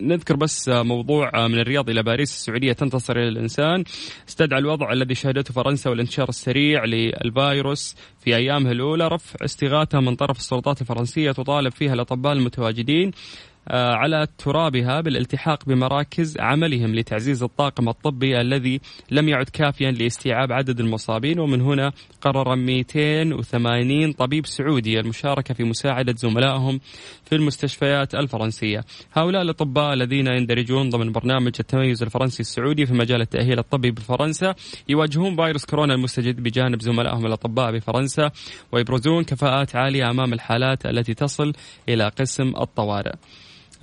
نذكر 0.00 0.36
بس 0.36 0.68
موضوع 0.68 1.48
من 1.48 1.58
الرياض 1.58 1.90
إلى 1.90 2.02
باريس 2.02 2.30
السعودية 2.30 2.72
تنتصر 2.72 3.16
إلى 3.16 3.28
الإنسان. 3.28 3.84
استدعى 4.28 4.58
الوضع 4.58 4.92
الذي 4.92 5.14
شهدته 5.14 5.54
فرنسا 5.54 5.90
والانتشار 5.90 6.28
السريع 6.28 6.84
للفيروس 6.84 7.96
في 8.20 8.36
ايامها 8.36 8.72
الاولى 8.72 9.08
رفع 9.08 9.44
استغاثة 9.44 10.00
من 10.00 10.14
طرف 10.16 10.38
السلطات 10.38 10.80
الفرنسية 10.80 11.32
تطالب 11.32 11.72
فيها 11.72 11.94
الأطباء 11.94 12.32
المتواجدين. 12.32 13.08
آه، 13.08 13.53
على 13.70 14.26
ترابها 14.38 15.00
بالالتحاق 15.00 15.64
بمراكز 15.64 16.38
عملهم 16.40 16.94
لتعزيز 16.94 17.42
الطاقم 17.42 17.88
الطبي 17.88 18.40
الذي 18.40 18.80
لم 19.10 19.28
يعد 19.28 19.48
كافيا 19.48 19.90
لاستيعاب 19.90 20.52
عدد 20.52 20.80
المصابين. 20.80 21.38
ومن 21.38 21.60
هنا 21.60 21.92
قرر 22.20 22.56
280 22.56 24.12
طبيب 24.12 24.46
سعودي 24.46 25.00
المشاركة 25.00 25.54
في 25.54 25.64
مساعدة 25.64 26.14
زملائهم 26.16 26.80
في 27.24 27.34
المستشفيات 27.34 28.14
الفرنسية. 28.14 28.84
هؤلاء 29.12 29.42
الأطباء 29.42 29.92
الذين 29.94 30.26
يندرجون 30.26 30.88
ضمن 30.88 31.12
برنامج 31.12 31.52
التميز 31.60 32.02
الفرنسي 32.02 32.40
السعودي 32.40 32.86
في 32.86 32.94
مجال 32.94 33.20
التأهيل 33.20 33.58
الطبي 33.58 33.90
بفرنسا 33.90 34.54
يواجهون 34.88 35.36
فيروس 35.36 35.64
كورونا 35.64 35.94
المستجد 35.94 36.42
بجانب 36.42 36.80
زملائهم 36.82 37.26
الأطباء 37.26 37.72
بفرنسا. 37.72 38.30
ويبرزون 38.72 39.24
كفاءات 39.24 39.76
عالية 39.76 40.10
أمام 40.10 40.32
الحالات 40.32 40.86
التي 40.86 41.14
تصل 41.14 41.52
إلى 41.88 42.08
قسم 42.08 42.52
الطوارئ. 42.60 43.14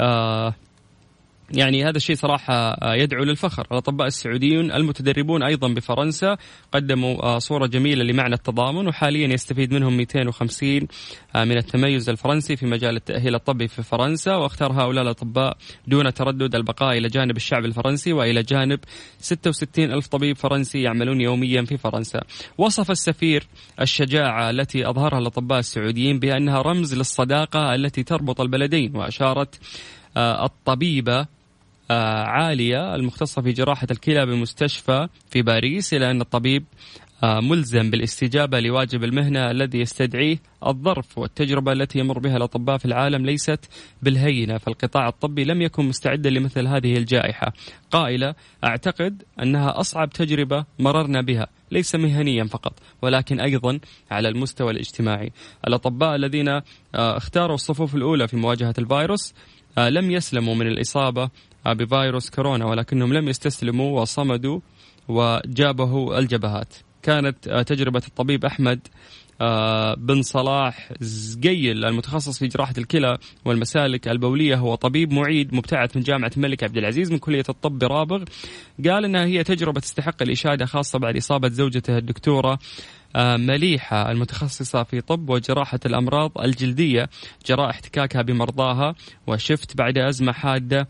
آه 0.01 0.55
يعني 1.53 1.84
هذا 1.84 1.98
الشيء 1.98 2.15
صراحة 2.15 2.53
آه، 2.53 2.96
يدعو 2.96 3.24
للفخر. 3.24 3.67
الأطباء 3.72 4.08
السعوديون 4.08 4.72
المتدربون 4.72 5.43
أيضا 5.43 5.67
بفرنسا 5.74 6.38
قدموا 6.72 7.24
آه، 7.24 7.39
صورة 7.39 7.67
جميلة 7.67 8.03
لمعنى 8.03 8.36
التضامن 8.36 8.88
وحاليا 8.88 9.27
يستفيد 9.27 9.74
منهم 9.74 9.98
250 9.98 10.88
آه، 11.36 11.43
من 11.43 11.58
التميز 11.58 12.10
الفرنسي 12.10 12.55
في 12.55 12.65
مجال 12.65 12.96
التأهيل 12.96 13.36
الطبي 13.36 13.67
في 13.67 13.84
فرنسا. 13.84 14.36
واختار 14.36 14.72
هؤلاء 14.72 15.03
الأطباء 15.03 15.58
دون 15.88 16.13
تردد 16.13 16.55
البقاء 16.55 16.98
إلى 16.98 17.08
جانب 17.08 17.36
الشعب 17.38 17.65
الفرنسي 17.65 18.13
وإلى 18.13 18.43
جانب 18.43 18.79
66 19.20 19.91
ألف 19.91 20.08
طبيب 20.08 20.38
فرنسي 20.38 20.81
يعملون 20.81 21.22
يوميا 21.22 21.62
في 21.62 21.77
فرنسا. 21.77 22.22
وصف 22.58 22.91
السفير 22.91 23.48
الشجاعة 23.81 24.50
التي 24.50 24.89
أظهرها 24.89 25.20
الأطباء 25.20 25.60
السعوديين 25.60 26.20
بأنها 26.20 26.62
رمز 26.62 26.96
للصداقة 26.96 27.75
التي 27.75 28.03
تربط 28.03 28.41
البلدين 28.41 28.96
وأشارت 28.96 29.60
الطبيبة 30.17 31.27
عالية 32.24 32.95
المختصة 32.95 33.41
في 33.41 33.51
جراحة 33.51 33.88
الكلى 33.91 34.25
بمستشفى 34.25 35.07
في 35.29 35.41
باريس 35.41 35.93
إلى 35.93 36.12
أن 36.12 36.21
الطبيب 36.21 36.65
آه، 37.24 37.39
ملزم 37.39 37.89
بالاستجابة 37.89 38.60
لواجب 38.60 39.03
المهنة 39.03 39.51
الذي 39.51 39.79
يستدعيه 39.79 40.38
الظرف 40.67 41.17
والتجربة 41.17 41.71
التي 41.71 42.00
يمر 42.00 42.19
بها 42.19 42.38
الأطباء 42.38 42.77
في 42.77 42.86
العالم 42.86 43.25
ليست 43.25 43.60
بالهينة. 44.01 44.57
فالقطاع 44.57 45.07
الطبي 45.07 45.43
لم 45.43 45.62
يكن 45.62 45.86
مستعدا 45.86 46.29
لمثل 46.29 46.67
هذه 46.67 46.98
الجائحة. 46.98 47.53
قائلة 47.91 48.36
أعتقد 48.63 49.24
أنها 49.43 49.79
أصعب 49.79 50.10
تجربة 50.10 50.65
مررنا 50.79 51.21
بها 51.21 51.48
ليس 51.71 51.95
مهنيا 51.95 52.43
فقط 52.43 52.74
ولكن 53.01 53.39
أيضا 53.39 53.79
على 54.12 54.29
المستوى 54.29 54.71
الاجتماعي. 54.71 55.31
الأطباء 55.67 56.15
الذين 56.15 56.50
آه، 56.50 56.62
اختاروا 56.95 57.55
الصفوف 57.55 57.95
الأولى 57.95 58.27
في 58.27 58.38
مواجهة 58.38 58.74
الفيروس 58.77 59.33
آه، 59.77 59.89
لم 59.89 60.12
يسلموا 60.12 60.55
من 60.55 60.67
الإصابة 60.67 61.29
بفيروس 61.65 62.30
كورونا 62.30 62.65
ولكنهم 62.65 63.13
لم 63.13 63.30
يستسلموا 63.30 64.01
وصمدوا 64.01 64.60
وجابهوا 65.08 66.20
الجبهات. 66.20 66.74
كانت 67.03 67.50
تجربة 67.50 68.01
الطبيب 68.08 68.46
أحمد 68.46 68.88
آه، 69.41 69.96
بن 69.96 70.22
صلاح 70.22 70.94
زقيل 71.01 71.86
المتخصص 71.86 72.39
في 72.39 72.48
جراحة 72.48 72.74
الكلى 72.77 73.18
والمسالك 73.46 74.08
البولية. 74.08 74.56
هو 74.56 74.75
طبيب 74.75 75.13
معيد 75.13 75.56
مبتعث 75.56 75.96
من 75.98 76.03
جامعة 76.03 76.32
الملك 76.38 76.63
عبد 76.63 76.77
العزيز 76.77 77.12
من 77.12 77.18
كلية 77.18 77.44
الطب 77.50 77.80
برابغ. 77.80 78.24
قال 78.89 79.06
أنها 79.06 79.25
هي 79.25 79.44
تجربة 79.44 79.80
تستحق 79.80 80.22
الإشادة 80.22 80.65
خاصة 80.65 81.00
بعد 81.00 81.18
إصابة 81.18 81.50
زوجته 81.50 81.98
الدكتورة 81.98 82.60
آه، 83.15 83.38
مليحة 83.38 84.12
المتخصصة 84.12 84.84
في 84.84 85.01
طب 85.01 85.30
وجراحة 85.30 85.80
الأمراض 85.86 86.32
الجلدية. 86.38 87.10
جراء 87.46 87.70
احتكاكها 87.70 88.22
بمرضاها 88.22 88.96
وشفت 89.27 89.77
بعد 89.77 89.98
أزمة 89.98 90.32
حادة 90.32 90.88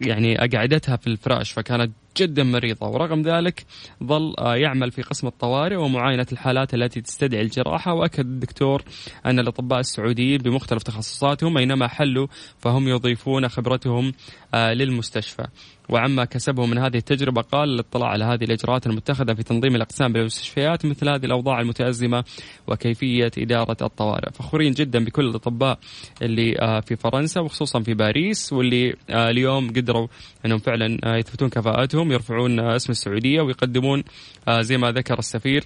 يعني 0.00 0.44
أقعدتها 0.44 0.96
في 0.96 1.06
الفراش 1.06 1.52
فكانت 1.52 1.92
جدا 2.16 2.42
مريضة. 2.44 2.86
ورغم 2.86 3.22
ذلك 3.22 3.66
ظل 4.04 4.34
آه، 4.38 4.56
يعمل 4.56 4.90
في 4.90 5.02
قسم 5.02 5.26
الطوارئ 5.26 5.76
ومعاينة 5.76 6.26
الحالات 6.32 6.74
التي 6.74 7.00
تستدعي 7.00 7.42
الجراحة. 7.42 7.94
وأكد 7.94 8.26
الدكتور 8.26 8.82
أن 9.26 9.38
الأطباء 9.38 9.80
السعوديين 9.80 10.38
بمختلف 10.38 10.82
تخصصاتهم 10.82 11.58
أينما 11.58 11.88
حلوا 11.88 12.26
فهم 12.58 12.88
يضيفون 12.88 13.48
خبرتهم 13.48 14.12
آه، 14.54 14.72
للمستشفى. 14.72 15.46
وعما 15.88 16.24
كسبه 16.24 16.66
من 16.66 16.78
هذه 16.78 16.96
التجربة 16.96 17.42
قال 17.42 17.68
الاطلاع 17.68 18.08
على 18.08 18.24
هذه 18.24 18.44
الإجراءات 18.44 18.86
المتخذة 18.86 19.34
في 19.34 19.42
تنظيم 19.42 19.76
الأقسام 19.76 20.12
بالمستشفيات 20.12 20.86
مثل 20.86 21.08
هذه 21.08 21.24
الأوضاع 21.24 21.60
المتأزمة 21.60 22.24
وكيفية 22.66 23.30
إدارة 23.38 23.76
الطوارئ. 23.82 24.30
فخورين 24.32 24.72
جدا 24.72 25.04
بكل 25.04 25.28
الأطباء 25.28 25.78
اللي 26.22 26.58
آه، 26.60 26.80
في 26.80 26.96
فرنسا 26.96 27.40
وخصوصا 27.40 27.80
في 27.80 27.94
باريس 27.94 28.52
واللي 28.52 28.94
اليوم 29.10 29.68
قدروا 29.68 30.06
أنهم 30.46 30.58
فعلا 30.58 31.16
يثبتون 31.18 31.48
كفاءتهم 31.48 32.12
يرفعون 32.12 32.60
اسم 32.60 32.90
السعودية 32.90 33.40
ويقدمون 33.40 34.04
آه، 34.48 34.60
زي 34.60 34.78
ما 34.78 34.90
ذكر 34.90 35.18
السفير 35.18 35.64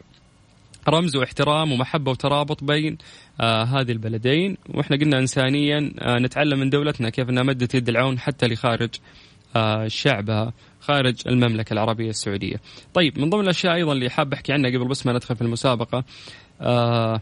رمز 0.88 1.16
واحترام 1.16 1.72
ومحبة 1.72 2.10
وترابط 2.10 2.64
بين 2.64 2.98
آه 3.40 3.64
هذه 3.64 3.92
البلدين. 3.92 4.56
وإحنا 4.74 4.96
قلنا 4.96 5.18
انسانيا 5.18 5.92
آه 6.00 6.18
نتعلم 6.18 6.58
من 6.58 6.70
دولتنا 6.70 7.10
كيف 7.10 7.30
انها 7.30 7.42
مدت 7.42 7.74
يد 7.74 7.88
العون 7.88 8.18
حتى 8.18 8.46
لخارج 8.46 8.90
آه 8.94 9.27
شعبها 9.86 10.52
خارج 10.80 11.14
المملكه 11.26 11.72
العربيه 11.72 12.10
السعوديه. 12.10 12.56
طيب 12.94 13.18
من 13.18 13.30
ضمن 13.30 13.40
الأشياء 13.40 13.74
أيضا 13.74 13.92
اللي 13.92 14.10
حاب 14.10 14.32
أحكي 14.32 14.52
عنها 14.52 14.70
قبل 14.70 14.88
بس 14.88 15.06
ما 15.06 15.12
ندخل 15.12 15.36
في 15.36 15.42
المسابقة 15.42 16.04
آه 16.60 17.20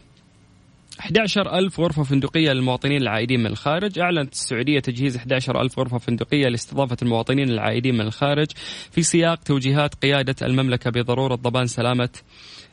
11 0.99 1.57
ألف 1.57 1.79
غرفة 1.79 2.03
فندقية 2.03 2.51
للمواطنين 2.51 3.01
العائدين 3.01 3.39
من 3.39 3.45
الخارج 3.45 3.99
أعلنت 3.99 4.33
السعودية 4.33 4.79
تجهيز 4.79 5.17
11 5.17 5.61
ألف 5.61 5.79
غرفة 5.79 5.97
فندقية 5.97 6.47
لاستضافة 6.47 6.97
المواطنين 7.01 7.49
العائدين 7.49 7.95
من 7.95 8.01
الخارج 8.01 8.47
في 8.91 9.03
سياق 9.03 9.35
توجيهات 9.35 9.95
قيادة 9.95 10.35
المملكة 10.41 10.89
بضرورة 10.91 11.35
ضمان 11.35 11.65
سلامة 11.67 12.09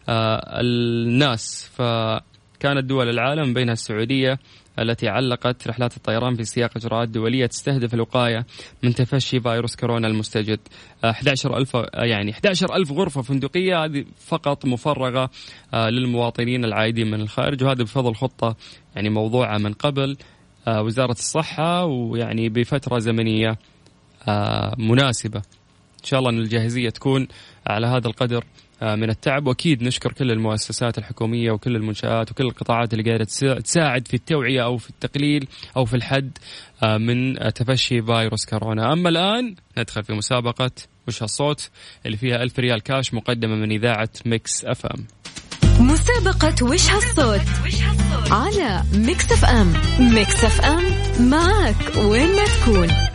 آه 0.09 0.61
الناس 0.61 1.71
فكانت 1.75 2.85
دول 2.85 3.09
العالم 3.09 3.55
بينها 3.55 3.73
السعودية 3.73 4.39
التي 4.79 5.09
علقت 5.09 5.69
رحلات 5.69 5.97
الطيران 5.97 6.35
في 6.35 6.45
سياق 6.45 6.71
إجراءات 6.77 7.09
دولية 7.09 7.47
تستهدف 7.47 7.95
الوقاية 7.95 8.47
من 8.83 8.95
تفشي 8.95 9.41
فيروس 9.41 9.77
كورونا 9.77 10.09
المستجد. 10.09 10.61
11 11.05 11.57
ألف 11.57 11.75
يعني 11.95 12.31
11 12.31 12.77
ألف 12.77 12.93
غرفة 12.93 13.23
فندقية 13.23 13.85
هذه 13.85 14.05
فقط 14.27 14.67
مفرغة 14.67 15.31
آه، 15.75 15.91
للمواطنين 15.91 16.65
العائدين 16.65 17.11
من 17.11 17.21
الخارج. 17.21 17.65
وهذا 17.65 17.83
بفضل 17.83 18.15
خطة 18.15 18.57
يعني 18.97 19.11
موضوعة 19.11 19.59
من 19.59 19.73
قبل. 19.73 20.17
آه، 20.67 20.83
وزارة 20.83 21.13
الصحة 21.13 21.85
ويعني 21.85 22.49
بفترة 22.49 22.99
زمنية 22.99 23.59
آه، 24.29 24.75
مناسبة. 24.79 25.43
إن 26.05 26.09
شاء 26.09 26.19
الله 26.19 26.31
أن 26.31 26.39
الجاهزية 26.39 26.91
تكون 26.91 27.29
على 27.67 27.87
هذا 27.87 28.07
القدر 28.09 28.45
آه، 28.83 28.95
من 28.95 29.11
التعب. 29.11 29.47
وأكيد 29.47 29.83
نشكر 29.83 30.13
كل 30.13 30.31
المؤسسات 30.31 30.99
الحكومية 30.99 31.51
وكل 31.51 31.77
المنشآت 31.77 32.31
وكل 32.31 32.45
القطاعات 32.45 32.93
اللي 32.93 33.05
قاعدة 33.05 33.25
تساعد 33.61 34.09
في 34.09 34.15
التوعية 34.15 34.65
أو 34.65 34.77
في 34.77 34.91
التقليل 34.91 35.49
أو 35.77 35.85
في 35.85 35.97
الحد 35.97 36.39
آه، 36.83 36.97
من 36.97 37.35
تفشي 37.55 38.03
فيروس 38.03 38.45
كورونا. 38.45 38.93
أما 38.93 39.09
الآن 39.09 39.55
ندخل 39.79 40.05
في 40.05 40.13
مسابقة 40.13 40.71
وش 41.09 41.23
هالصوت 41.23 41.71
اللي 42.07 42.17
فيها 42.17 42.43
ألف 42.43 42.59
ريال 42.59 42.83
كاش 42.83 43.15
مقدمة 43.15 43.55
من 43.55 43.73
إذاعة 43.73 44.11
Mix 44.27 44.65
FM. 44.65 45.07
مسابقة 45.81 46.55
وش 46.65 46.91
هالصوت 46.91 47.41
على 48.31 48.83
Mix 48.95 49.33
FM. 49.33 49.73
Mix 50.15 50.45
FM 50.45 50.85
معك 51.31 51.97
وين 51.97 52.37
ما 52.37 52.45
تكون. 52.45 53.14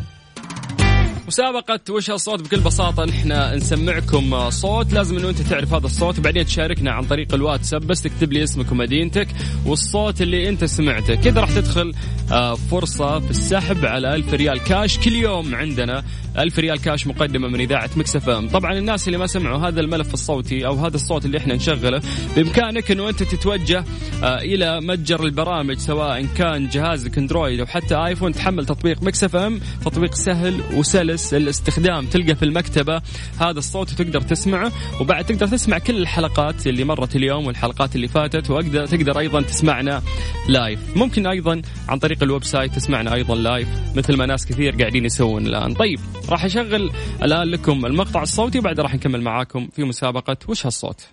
مسابقة 1.30 1.80
وش 1.90 2.10
الصوت 2.10 2.42
بكل 2.42 2.60
بساطة 2.60 3.06
نحن 3.06 3.56
نسمعكم 3.56 4.50
صوت. 4.50 4.94
لازم 4.94 5.18
إنه 5.18 5.30
أنت 5.30 5.42
تعرف 5.42 5.74
هذا 5.74 5.86
الصوت. 5.86 6.20
وبعدين 6.20 6.46
تشاركنا 6.46 6.92
عن 6.92 7.04
طريق 7.04 7.34
الواتساب. 7.34 7.88
بس 7.88 8.02
تكتب 8.02 8.34
لي 8.34 8.44
اسمك 8.44 8.72
ومدينتك 8.72 9.28
والصوت 9.66 10.22
اللي 10.22 10.50
أنت 10.50 10.66
سمعته. 10.66 11.16
كذا 11.16 11.42
راح 11.42 11.52
تدخل 11.52 11.94
آه، 12.32 12.56
فرصة 12.56 13.20
في 13.20 13.30
السحب 13.30 13.86
على 13.86 14.16
ألف 14.16 14.34
ريال 14.34 14.64
كاش 14.64 14.98
كل 14.98 15.16
يوم 15.16 15.56
عندنا. 15.56 16.04
ألف 16.40 16.60
ريال 16.60 16.82
كاش 16.82 17.08
مقدمة 17.08 17.48
من 17.48 17.60
إذاعة 17.60 17.90
Mix 17.96 18.30
FM. 18.30 18.48
طبعا 18.48 18.78
الناس 18.78 19.08
اللي 19.08 19.18
ما 19.18 19.28
سمعوا 19.28 19.68
هذا 19.68 19.82
الملف 19.82 20.14
الصوتي 20.14 20.66
أو 20.66 20.76
هذا 20.76 20.96
الصوت 20.96 21.26
اللي 21.26 21.38
إحنا 21.38 21.56
نشغله 21.56 22.02
بإمكانك 22.36 22.92
أنه 22.92 23.10
أنت 23.10 23.24
تتوجه 23.24 23.84
آه، 24.24 24.38
إلى 24.38 24.82
متجر 24.82 25.24
البرامج 25.24 25.78
سواء 25.78 26.26
كان 26.26 26.70
جهازك 26.70 27.18
أندرويد 27.18 27.60
أو 27.60 27.66
حتى 27.66 27.96
آيفون 27.96 28.32
تحمل 28.32 28.66
تطبيق 28.66 29.04
Mix 29.04 29.36
FM. 29.36 29.60
تطبيق 29.86 30.14
سهل 30.14 30.62
وسلس 30.74 31.34
للاستخدام 31.34 32.06
تلقى 32.06 32.36
في 32.36 32.44
المكتبة 32.44 33.02
هذا 33.40 33.60
الصوت 33.60 33.92
وتقدر 33.92 34.22
تسمعه. 34.22 34.72
وبعد 35.02 35.26
تقدر 35.26 35.48
تسمع 35.48 35.78
كل 35.78 35.98
الحلقات 35.98 36.68
اللي 36.68 36.84
مرت 36.84 37.16
اليوم 37.16 37.48
والحلقات 37.48 37.96
اللي 37.96 38.08
فاتت 38.08 38.50
وأقدر 38.50 38.86
تقدر 38.86 39.20
أيضا 39.20 39.42
تسمعنا 39.42 40.02
live 40.50 40.80
ممكن 40.96 41.28
أيضا 41.28 41.62
عن 41.90 42.00
طريق 42.00 42.24
ال 42.24 42.44
website 42.44 42.76
تسمعنا 42.76 43.14
أيضا 43.14 43.36
live 43.36 43.68
مثل 43.96 44.18
ما 44.18 44.26
ناس 44.26 44.46
كثير 44.46 44.76
قاعدين 44.76 45.06
يسوون 45.06 45.48
الآن. 45.48 45.74
طيب 45.74 46.00
راح 46.30 46.46
اشغل 46.46 46.92
الآن 47.24 47.48
لكم 47.48 47.86
المقطع 47.86 48.22
الصوتي 48.22 48.60
وبعد 48.60 48.80
راح 48.80 48.96
نكمل 48.96 49.22
معاكم 49.22 49.68
في 49.76 49.84
مسابقة 49.84 50.38
وش 50.48 50.66
هالصوت 50.66 51.08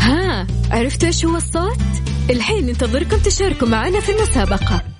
ها 0.00 0.46
عرفتوا 0.70 1.08
إيش 1.08 1.24
هو 1.24 1.36
الصوت؟ 1.36 1.78
الحين 2.30 2.66
ننتظركم 2.66 3.16
تشاركوا 3.18 3.68
معنا 3.68 4.00
في 4.00 4.12
المسابقة 4.12 4.91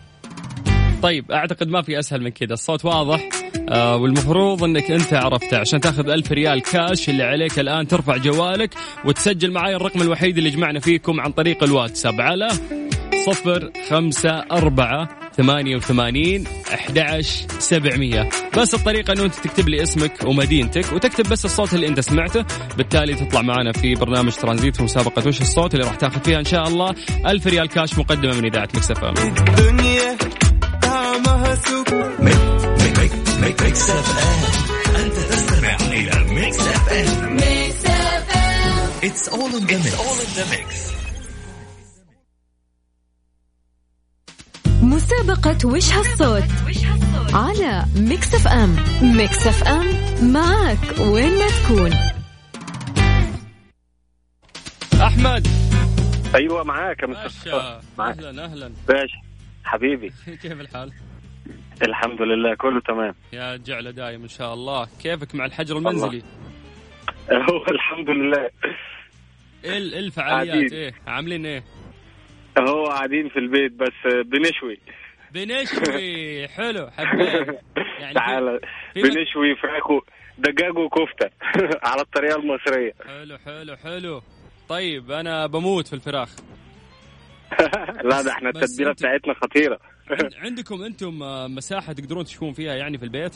طيب 1.02 1.32
أعتقد 1.32 1.68
ما 1.68 1.82
في 1.82 1.98
أسهل 1.98 2.22
من 2.22 2.30
كذا. 2.30 2.54
الصوت 2.54 2.84
واضح. 2.84 3.28
آه 3.68 3.96
والمفروض 3.96 4.64
إنك 4.64 4.90
أنت 4.90 5.14
عرفته 5.14 5.58
عشان 5.58 5.80
تاخذ 5.80 6.08
ألف 6.08 6.32
ريال 6.32 6.62
كاش 6.62 7.08
اللي 7.08 7.22
عليك 7.22 7.58
الآن 7.58 7.86
ترفع 7.86 8.16
جوالك 8.16 8.74
وتسجل 9.04 9.50
معي 9.50 9.76
الرقم 9.76 10.02
الوحيد 10.02 10.38
اللي 10.38 10.50
جمعنا 10.50 10.80
فيكم 10.80 11.20
عن 11.20 11.32
طريق 11.32 11.62
الواتساب 11.62 12.20
على 12.20 12.48
صفر 13.26 13.70
خمسة 13.88 14.30
أربعة 14.30 15.08
ثمانية 15.36 15.76
وثمانين 15.76 16.44
أحد 16.74 17.20
سبعمية. 17.58 18.28
بس 18.58 18.74
الطريقة 18.74 19.12
أنه 19.12 19.24
أنت 19.24 19.34
تكتب 19.34 19.68
لي 19.68 19.82
اسمك 19.82 20.12
ومدينتك 20.24 20.92
وتكتب 20.92 21.28
بس 21.28 21.44
الصوت 21.44 21.74
اللي 21.74 21.88
أنت 21.88 22.00
سمعته 22.00 22.44
بالتالي 22.76 23.14
تطلع 23.14 23.42
معنا 23.42 23.72
في 23.72 23.94
برنامج 23.94 24.32
ترانزيت 24.32 24.76
في 24.76 24.82
مسابقة 24.82 25.28
وش 25.28 25.40
الصوت 25.40 25.74
اللي 25.74 25.86
راح 25.86 25.94
تاخذ 25.94 26.20
فيها 26.20 26.38
إن 26.38 26.44
شاء 26.44 26.68
الله 26.68 26.94
ألف 27.26 27.46
ريال 27.46 27.68
كاش 27.68 27.98
مقدمة 27.98 28.34
من 28.40 28.44
إذاعة 28.44 28.68
Mix 28.74 28.94
FM 28.94 29.08
الدنيا 29.08 30.16
طعمها 31.42 31.56
Mix 33.40 33.90
FM. 33.90 34.96
أنت 34.96 35.14
تستمع 35.14 35.76
إلى 35.76 36.34
Mix 36.34 36.58
FM. 36.58 37.32
Mix 37.36 37.86
FM. 37.86 39.08
it's 39.08 39.28
all 39.28 39.50
in 39.54 39.66
the 40.34 40.50
mix 40.50 40.92
مسابقة 44.82 45.68
وش 45.68 45.92
هالصوت؟ 45.92 46.44
على 47.32 47.84
Mix 47.96 48.34
FM. 48.34 48.76
Mix 49.02 49.46
FM 49.46 49.86
معك 50.32 50.98
وين 50.98 51.38
ما 51.38 51.46
تكون. 51.48 51.92
أحمد. 55.02 55.48
أيوه 56.34 56.64
معاك 56.64 57.02
يا 57.02 57.06
مستر. 57.06 57.80
معاك. 57.98 58.18
أهلا 58.18 58.44
أهلا. 58.44 58.72
باشا 58.88 59.22
حبيبي. 59.64 60.12
كيف 60.42 60.52
الحال؟ 60.52 60.92
الحمد 61.82 62.22
لله 62.22 62.54
كله 62.54 62.80
تمام. 62.80 63.14
يا 63.32 63.56
جعله 63.56 63.90
دايم 63.90 64.22
إن 64.22 64.28
شاء 64.28 64.54
الله. 64.54 64.88
كيفك 65.02 65.34
مع 65.34 65.44
الحجر 65.44 65.76
المنزلي؟ 65.76 66.22
هو 67.32 67.64
الحمد 67.70 68.10
لله. 68.10 68.50
إيه 69.64 69.78
ال- 69.78 69.94
الفعاليات. 69.94 70.72
إيه 70.72 70.92
عاملين 71.06 71.46
إيه؟ 71.46 71.62
هو 72.68 72.84
قاعدين 72.86 73.28
في 73.28 73.38
البيت 73.38 73.72
بس 73.72 74.12
بنشوي. 74.26 74.78
بنشوي. 75.32 76.48
حلو 76.56 76.90
حبيت. 76.90 77.58
يعني 78.00 78.14
تعالى 78.14 78.60
في- 78.94 79.02
بنشوي 79.02 79.56
فراخ 79.62 80.02
دجاج 80.38 80.76
وكفتة. 80.78 81.30
على 81.88 82.00
الطريقة 82.00 82.36
المصرية. 82.36 82.92
حلو 83.06 83.38
حلو 83.38 83.76
حلو. 83.76 84.22
طيب 84.68 85.10
أنا 85.10 85.46
بموت 85.46 85.86
في 85.88 85.92
الفراخ. 85.92 86.36
لا 88.10 88.22
ده 88.22 88.30
إحنا 88.32 88.48
التتبيلة 88.48 88.92
بتاعتنا 88.92 89.34
خطيرة. 89.34 89.78
عندكم 90.44 90.82
أنتم 90.82 91.22
آه، 91.22 91.46
مساحة 91.48 91.92
تقدرون 91.92 92.24
تشوون 92.24 92.52
فيها 92.52 92.74
يعني 92.74 92.98
في 92.98 93.04
البيت؟ 93.04 93.34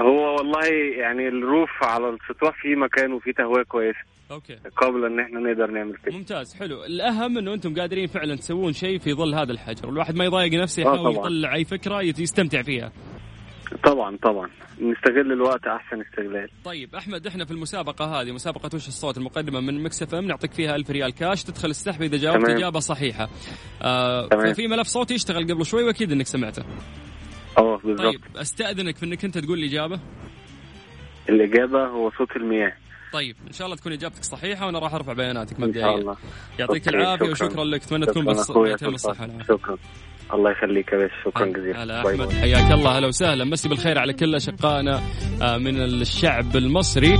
هو 0.00 0.34
والله 0.36 0.66
يعني 1.00 1.28
الروف 1.28 1.70
على 1.82 2.08
السطوح 2.08 2.62
فيه 2.62 2.74
مكان 2.76 3.12
وفيه 3.12 3.32
تهوية 3.32 3.62
كويسة. 3.62 3.98
أوكي. 4.30 4.56
قابله 4.76 5.06
إن 5.06 5.20
إحنا 5.20 5.40
نقدر 5.40 5.70
نعمل 5.70 5.96
كده. 5.96 6.16
ممتاز 6.16 6.54
حلو. 6.54 6.84
الأهم 6.84 7.38
إنه 7.38 7.54
أنتم 7.54 7.74
قادرين 7.74 8.06
فعلا 8.06 8.36
تسوون 8.36 8.72
شيء 8.72 8.98
في 8.98 9.14
ظل 9.14 9.34
هذا 9.34 9.52
الحجر. 9.52 9.88
الواحد 9.88 10.14
ما 10.16 10.24
يضايق 10.24 10.52
نفسه 10.62 10.82
آه 10.82 10.94
يحاول 10.94 11.14
طبعاً. 11.14 11.26
يطلع 11.26 11.54
أي 11.54 11.64
فكرة 11.64 12.02
يستمتع 12.02 12.62
فيها. 12.62 12.92
طبعا 13.84 14.16
طبعا. 14.16 14.50
نستغل 14.80 15.32
الوقت 15.32 15.66
أحسن 15.66 16.00
استغلال. 16.00 16.48
طيب 16.64 16.94
أحمد 16.94 17.26
إحنا 17.26 17.44
في 17.44 17.50
المسابقة 17.50 18.04
هذه 18.20 18.32
مسابقة 18.32 18.70
وش 18.74 18.88
الصوت 18.88 19.18
المقدمة 19.18 19.60
من 19.60 19.82
Mix 19.82 20.02
FM؟ 20.02 20.24
نعطيك 20.24 20.52
فيها 20.52 20.76
1000 20.76 20.90
ريال 20.90 21.14
كاش 21.14 21.44
تدخل 21.44 21.70
السحب 21.70 22.02
إذا 22.02 22.16
جاوبت. 22.16 22.48
إجابة 22.48 22.80
صحيحة. 22.80 23.28
آه 23.82 24.28
تمام. 24.28 24.52
ففي 24.52 24.68
ملف 24.68 24.86
صوتي 24.86 25.14
يشتغل 25.14 25.52
قبل 25.52 25.66
شوي 25.66 25.84
وأكيد 25.84 26.12
إنك 26.12 26.26
سمعته. 26.26 26.62
آه 27.58 27.76
بالظبط 27.84 28.00
طيب 28.00 28.20
أستأذنك 28.36 28.96
في 28.96 29.06
إنك 29.06 29.24
أنت 29.24 29.38
تقول 29.38 29.58
الاجابه 29.58 30.00
الإجابة 31.28 31.86
هو 31.86 32.10
صوت 32.18 32.36
المياه. 32.36 32.72
طيب 33.12 33.36
إن 33.46 33.52
شاء 33.52 33.66
الله 33.66 33.76
تكون 33.76 33.92
إجابتك 33.92 34.22
صحيحة 34.24 34.66
وأنا 34.66 34.78
راح 34.78 34.94
أرفع 34.94 35.12
بياناتك 35.12 35.52
إن 35.52 35.58
شاء 35.58 35.68
مبدئيا. 35.68 35.94
الله. 35.94 36.16
يعطيك 36.58 36.88
العافية 36.88 37.34
شكراً. 37.34 37.46
وشكرا 37.46 37.64
لك. 37.64 37.82
أتمنى 37.82 38.06
تكون 38.06 38.24
بس. 38.24 38.38
الصحة. 38.38 38.58
والعافيه 38.60 39.42
شكرا. 39.48 39.76
الله 40.34 40.50
يخليك 40.50 40.92
يا 40.92 41.08
شكرا 41.24 41.46
جزيلا. 41.46 41.82
هلا 41.82 42.00
أحمد. 42.00 42.32
حياك 42.32 42.72
الله 42.72 42.98
هلا 42.98 43.06
وسهلا. 43.06 43.44
مسي 43.44 43.68
بالخير 43.68 43.98
على 43.98 44.12
كل 44.12 44.34
أشقائنا 44.34 45.00
آه، 45.42 45.58
من 45.58 45.80
الشعب 45.80 46.56
المصري. 46.56 47.18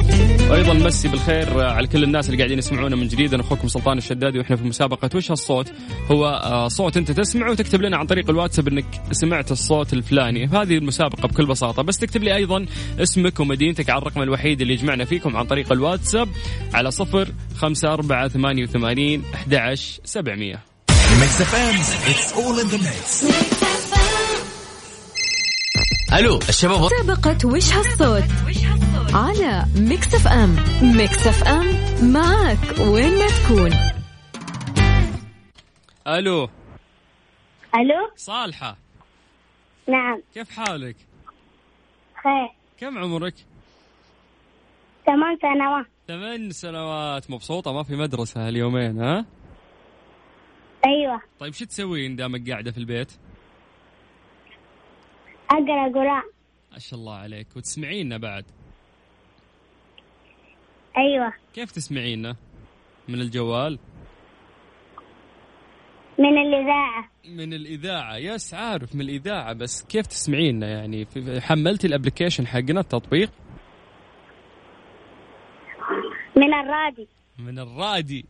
وأيضا 0.50 0.72
مسي 0.74 1.08
بالخير 1.08 1.60
آه، 1.62 1.72
على 1.72 1.86
كل 1.86 2.02
الناس 2.04 2.26
اللي 2.26 2.38
قاعدين 2.38 2.58
يسمعونا 2.58 2.96
من 2.96 3.08
جديد. 3.08 3.34
أنا 3.34 3.42
أخوكم 3.42 3.68
سلطان 3.68 3.98
الشدادي 3.98 4.38
وإحنا 4.38 4.56
في 4.56 4.64
مسابقة 4.64 5.10
وش 5.14 5.30
هالصوت؟ 5.30 5.72
هو 6.10 6.26
آه، 6.26 6.68
صوت 6.68 6.96
أنت 6.96 7.10
تسمعه 7.10 7.50
وتكتب 7.50 7.82
لنا 7.82 7.96
عن 7.96 8.06
طريق 8.06 8.30
الواتساب 8.30 8.68
إنك 8.68 8.84
سمعت 9.10 9.52
الصوت 9.52 9.92
الفلاني. 9.92 10.46
هذه 10.46 10.78
المسابقة 10.78 11.28
بكل 11.28 11.46
بساطة. 11.46 11.82
بس 11.82 11.98
تكتب 11.98 12.22
لي 12.22 12.36
أيضا 12.36 12.66
اسمك 12.98 13.40
ومدينتك 13.40 13.90
على 13.90 14.02
الرقم 14.02 14.22
الوحيد 14.22 14.60
اللي 14.60 14.72
يجمعنا 14.72 15.04
فيكم 15.04 15.36
عن 15.36 15.44
طريق 15.44 15.72
الواتساب 15.72 16.28
على 16.74 16.90
صفر 16.90 17.28
خمسة 17.56 17.92
أربعة 17.92 18.28
ثمانية 18.28 18.62
وثمانين 18.62 19.22
أحد 19.34 19.54
عشر 19.54 20.00
سبعمية. 20.04 20.67
ميكس 21.28 21.40
اف 21.40 21.54
ام 21.54 21.74
it's 22.10 22.32
all 22.32 22.60
in 22.60 22.66
the 22.66 22.76
mix 22.76 23.24
ألو 26.12 26.38
الشباب. 26.48 26.80
مسابقة 26.80 27.48
وش 27.48 27.72
هالصوت 27.72 28.24
على 29.14 29.64
Mix 29.76 30.14
FM 30.14 30.56
Mix 30.82 31.26
FM 31.26 31.66
معك 32.12 32.78
وين 32.78 33.18
ما 33.18 33.26
تكون. 33.26 33.70
ألو. 36.06 36.48
ألو؟ 37.74 38.10
صالحة. 38.16 38.76
نعم. 39.88 40.22
كيف 40.34 40.50
حالك؟ 40.50 40.96
خير. 42.22 42.48
كم 42.80 42.98
عمرك؟ 42.98 43.34
ثمان 45.06 45.38
سنوات. 45.42 45.86
ثمان 46.08 46.50
سنوات. 46.50 47.30
مبسوطة 47.30 47.72
ما 47.72 47.82
في 47.82 47.96
مدرسة 47.96 48.48
هاليومين 48.48 49.00
ها؟ 49.00 49.24
أيوه. 50.86 51.20
طيب 51.38 51.52
شو 51.52 51.64
تسوين 51.64 52.16
دامك 52.16 52.50
قاعدة 52.50 52.70
في 52.70 52.78
البيت؟ 52.78 53.12
أقرأ 55.50 55.92
قرآن. 55.94 56.22
ما 56.72 56.78
شاء 56.78 56.98
الله 56.98 57.14
عليك. 57.14 57.46
وتسمعينا 57.56 58.16
بعد؟ 58.16 58.44
أيوه. 60.96 61.32
كيف 61.54 61.70
تسمعينا 61.70 62.36
من 63.08 63.20
الجوال؟ 63.20 63.78
من 66.18 66.38
الإذاعة. 66.38 67.08
من 67.24 67.52
الإذاعة. 67.52 68.16
yes 68.16 68.54
عارف 68.54 68.94
من 68.94 69.00
الإذاعة 69.00 69.52
بس 69.52 69.84
كيف 69.84 70.06
تسمعينا 70.06 70.68
يعني 70.68 71.06
حملتي 71.40 71.86
ال 71.86 71.91
application 71.91 72.46
حقنا 72.46 72.80
التطبيق؟ 72.80 73.30
من 76.36 76.54
الراديو 76.54 77.08
من 77.38 77.58
الراديو. 77.58 78.26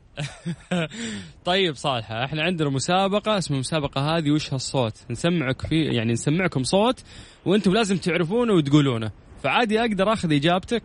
طيب 1.44 1.74
صالحة 1.74 2.24
إحنا 2.24 2.42
عندنا 2.42 2.70
مسابقة 2.70 3.38
اسمها 3.38 3.56
المسابقة 3.56 4.00
هذه 4.00 4.30
وش 4.30 4.52
هالصوت؟ 4.52 5.06
نسمعك 5.10 5.66
فيه 5.66 5.90
يعني 5.90 6.12
نسمعكم 6.12 6.62
صوت 6.62 7.04
وأنتم 7.46 7.72
لازم 7.72 7.96
تعرفونه 7.96 8.52
وتقولونه. 8.52 9.10
فعادي 9.42 9.80
أقدر 9.80 10.12
اخذ 10.12 10.32
إجابتك؟ 10.32 10.82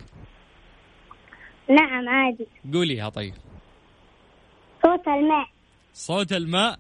نعم 1.69 2.09
عادي. 2.09 2.47
قوليها 2.73 3.09
طيب. 3.09 3.33
صوت 4.83 5.07
الماء. 5.07 5.47
صوت 5.93 6.33
الماء؟ 6.33 6.79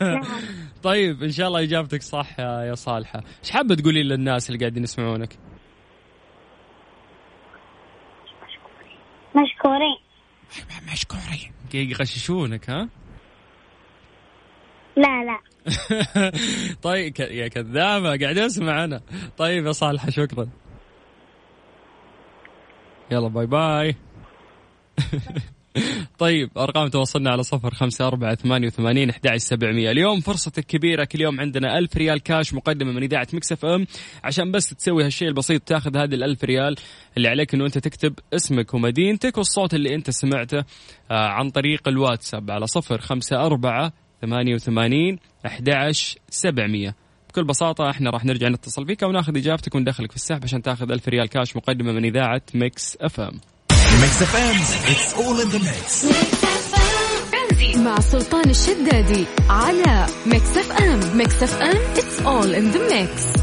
نعم. 0.00 0.22
طيب 0.82 1.22
إن 1.22 1.30
شاء 1.30 1.48
الله 1.48 1.62
إجابتك 1.62 2.02
صح 2.02 2.40
يا 2.40 2.62
يا 2.62 2.74
صالحة. 2.74 3.22
إيش 3.44 3.50
حابة 3.50 3.74
تقولي 3.74 4.02
للناس 4.02 4.50
اللي 4.50 4.58
قاعدين 4.58 4.82
يسمعونك؟ 4.82 5.38
مشكورين. 9.36 10.07
مشكورين 10.92 11.52
يغششونك 11.74 12.70
ها؟ 12.70 12.88
لا 14.96 15.24
لا. 15.24 15.40
طيب 16.82 17.12
ك- 17.12 17.20
يا 17.20 17.48
كذابة 17.48 18.08
قاعد 18.18 18.38
أسمع 18.38 18.84
أنا. 18.84 19.00
طيب 19.38 19.66
يا 19.66 19.72
صالحة 19.72 20.10
شكرا. 20.10 20.48
يلا 23.10 23.28
bye 23.28 23.46
bye. 23.46 23.96
طيب 26.18 26.50
أرقام 26.58 26.88
تواصلنا 26.88 27.30
على 27.30 27.42
صفر 27.42 27.74
خمسة 27.74 28.06
أربعة 28.06 28.34
ثمانية 28.34 28.66
وثمانين 28.66 29.10
أحد 29.10 29.36
سبعمية. 29.36 29.90
اليوم 29.90 30.20
فرصتك 30.20 30.64
كبيرة 30.66 31.04
كل 31.04 31.20
يوم 31.20 31.40
عندنا 31.40 31.78
ألف 31.78 31.96
ريال 31.96 32.22
كاش 32.22 32.54
مقدمة 32.54 32.92
من 32.92 33.02
إذاعة 33.02 33.26
Mix 33.32 33.64
FM. 33.64 33.86
عشان 34.24 34.52
بس 34.52 34.68
تسوي 34.68 35.04
هالشيء 35.04 35.28
البسيط 35.28 35.62
تاخذ 35.62 35.96
هذه 35.96 36.14
الألف 36.14 36.44
ريال 36.44 36.76
اللي 37.16 37.28
عليك 37.28 37.54
أنه 37.54 37.66
أنت 37.66 37.78
تكتب 37.78 38.14
اسمك 38.34 38.74
ومدينتك 38.74 39.38
والصوت 39.38 39.74
اللي 39.74 39.94
أنت 39.94 40.10
سمعته 40.10 40.58
آه، 40.58 40.64
عن 41.10 41.50
طريق 41.50 41.88
الواتساب 41.88 42.50
على 42.50 42.66
صفر 42.66 43.00
خمسة 43.00 43.46
أربعة 43.46 43.92
ثمانية 44.22 44.54
وثمانين 44.54 45.18
أحد 45.46 45.92
سبعمية. 46.30 46.94
بكل 47.28 47.44
بساطة 47.44 47.90
إحنا 47.90 48.10
راح 48.10 48.24
نرجع 48.24 48.48
نتصل 48.48 48.86
فيك 48.86 49.02
وناخذ 49.02 49.36
إجابتك 49.36 49.74
وندخلك 49.74 50.10
في 50.10 50.16
السحب 50.16 50.40
عشان 50.42 50.62
تاخذ 50.62 50.92
ألف 50.92 51.08
ريال 51.08 51.28
كاش 51.28 51.56
مقدمة 51.56 51.92
من 51.92 52.04
إذاعة 52.04 52.42
ميكس 52.54 52.96
إف 53.00 53.20
إم. 53.20 53.40
ميكس 53.96 54.22
اف 54.22 54.36
ام 54.36 54.56
it's 54.90 55.14
all 55.14 55.40
in 55.40 55.48
the 55.48 55.58
mix 55.58 56.06
مع 57.76 58.00
سلطان 58.00 58.50
الشدادي 58.50 59.26
على 59.50 60.06
ميكس 60.26 60.56
اف 60.56 60.72
ام 60.72 61.16
ميكس 61.16 61.42
اف 61.42 61.62
ام 61.62 61.76
it's 61.94 62.20
all 62.26 62.54
in 62.54 62.74
the 62.74 62.80
mix. 62.92 63.38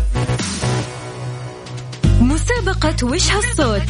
مسابقة 2.22 3.06
وش 3.08 3.32
هالصوت 3.32 3.82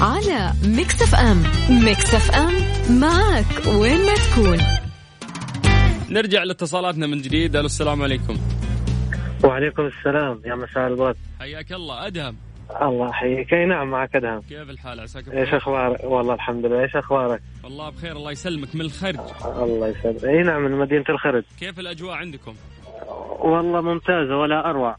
على 0.00 0.52
ميكس 0.64 1.02
اف 1.02 1.14
ام 1.14 1.42
ميكس 1.70 2.14
اف 2.14 2.30
ام 2.30 2.54
معك 2.90 3.66
وين 3.66 4.06
ما 4.06 4.14
تكون. 4.14 4.58
نرجع 6.10 6.42
لاتصالاتنا 6.42 7.06
من 7.06 7.22
جديد. 7.22 7.56
ألو 7.56 7.66
السلام 7.66 8.02
عليكم. 8.02 8.36
وعليكم 9.44 9.82
السلام. 9.82 10.40
يا 10.44 10.54
مساء 10.54 10.86
الورد. 10.86 11.16
حياك 11.40 11.72
الله. 11.72 12.06
أدهم. 12.06 12.36
الله 12.82 13.08
يحييك. 13.08 13.54
أي 13.54 13.66
نعم 13.66 13.90
معك 13.90 14.16
أدهم. 14.16 14.40
كيف 14.40 14.70
الحال؟ 14.70 15.00
عساك 15.00 15.28
إيش 15.28 15.54
أخبارك؟ 15.54 16.04
والله 16.04 16.34
الحمد 16.34 16.66
لله. 16.66 16.82
إيش 16.82 16.96
أخبارك؟ 16.96 17.40
والله 17.64 17.90
بخير 17.90 18.16
الله 18.16 18.30
يسلمك. 18.30 18.74
من 18.74 18.80
الخرج. 18.80 19.20
الله 19.44 19.88
يسلمك. 19.88 20.24
إي 20.24 20.42
نعم 20.42 20.62
من 20.62 20.70
مدينة 20.70 21.04
الخرج. 21.08 21.44
كيف 21.60 21.78
الأجواء 21.78 22.14
عندكم؟ 22.14 22.54
والله 23.38 23.80
ممتازة 23.80 24.36
ولا 24.36 24.70
أروع. 24.70 24.96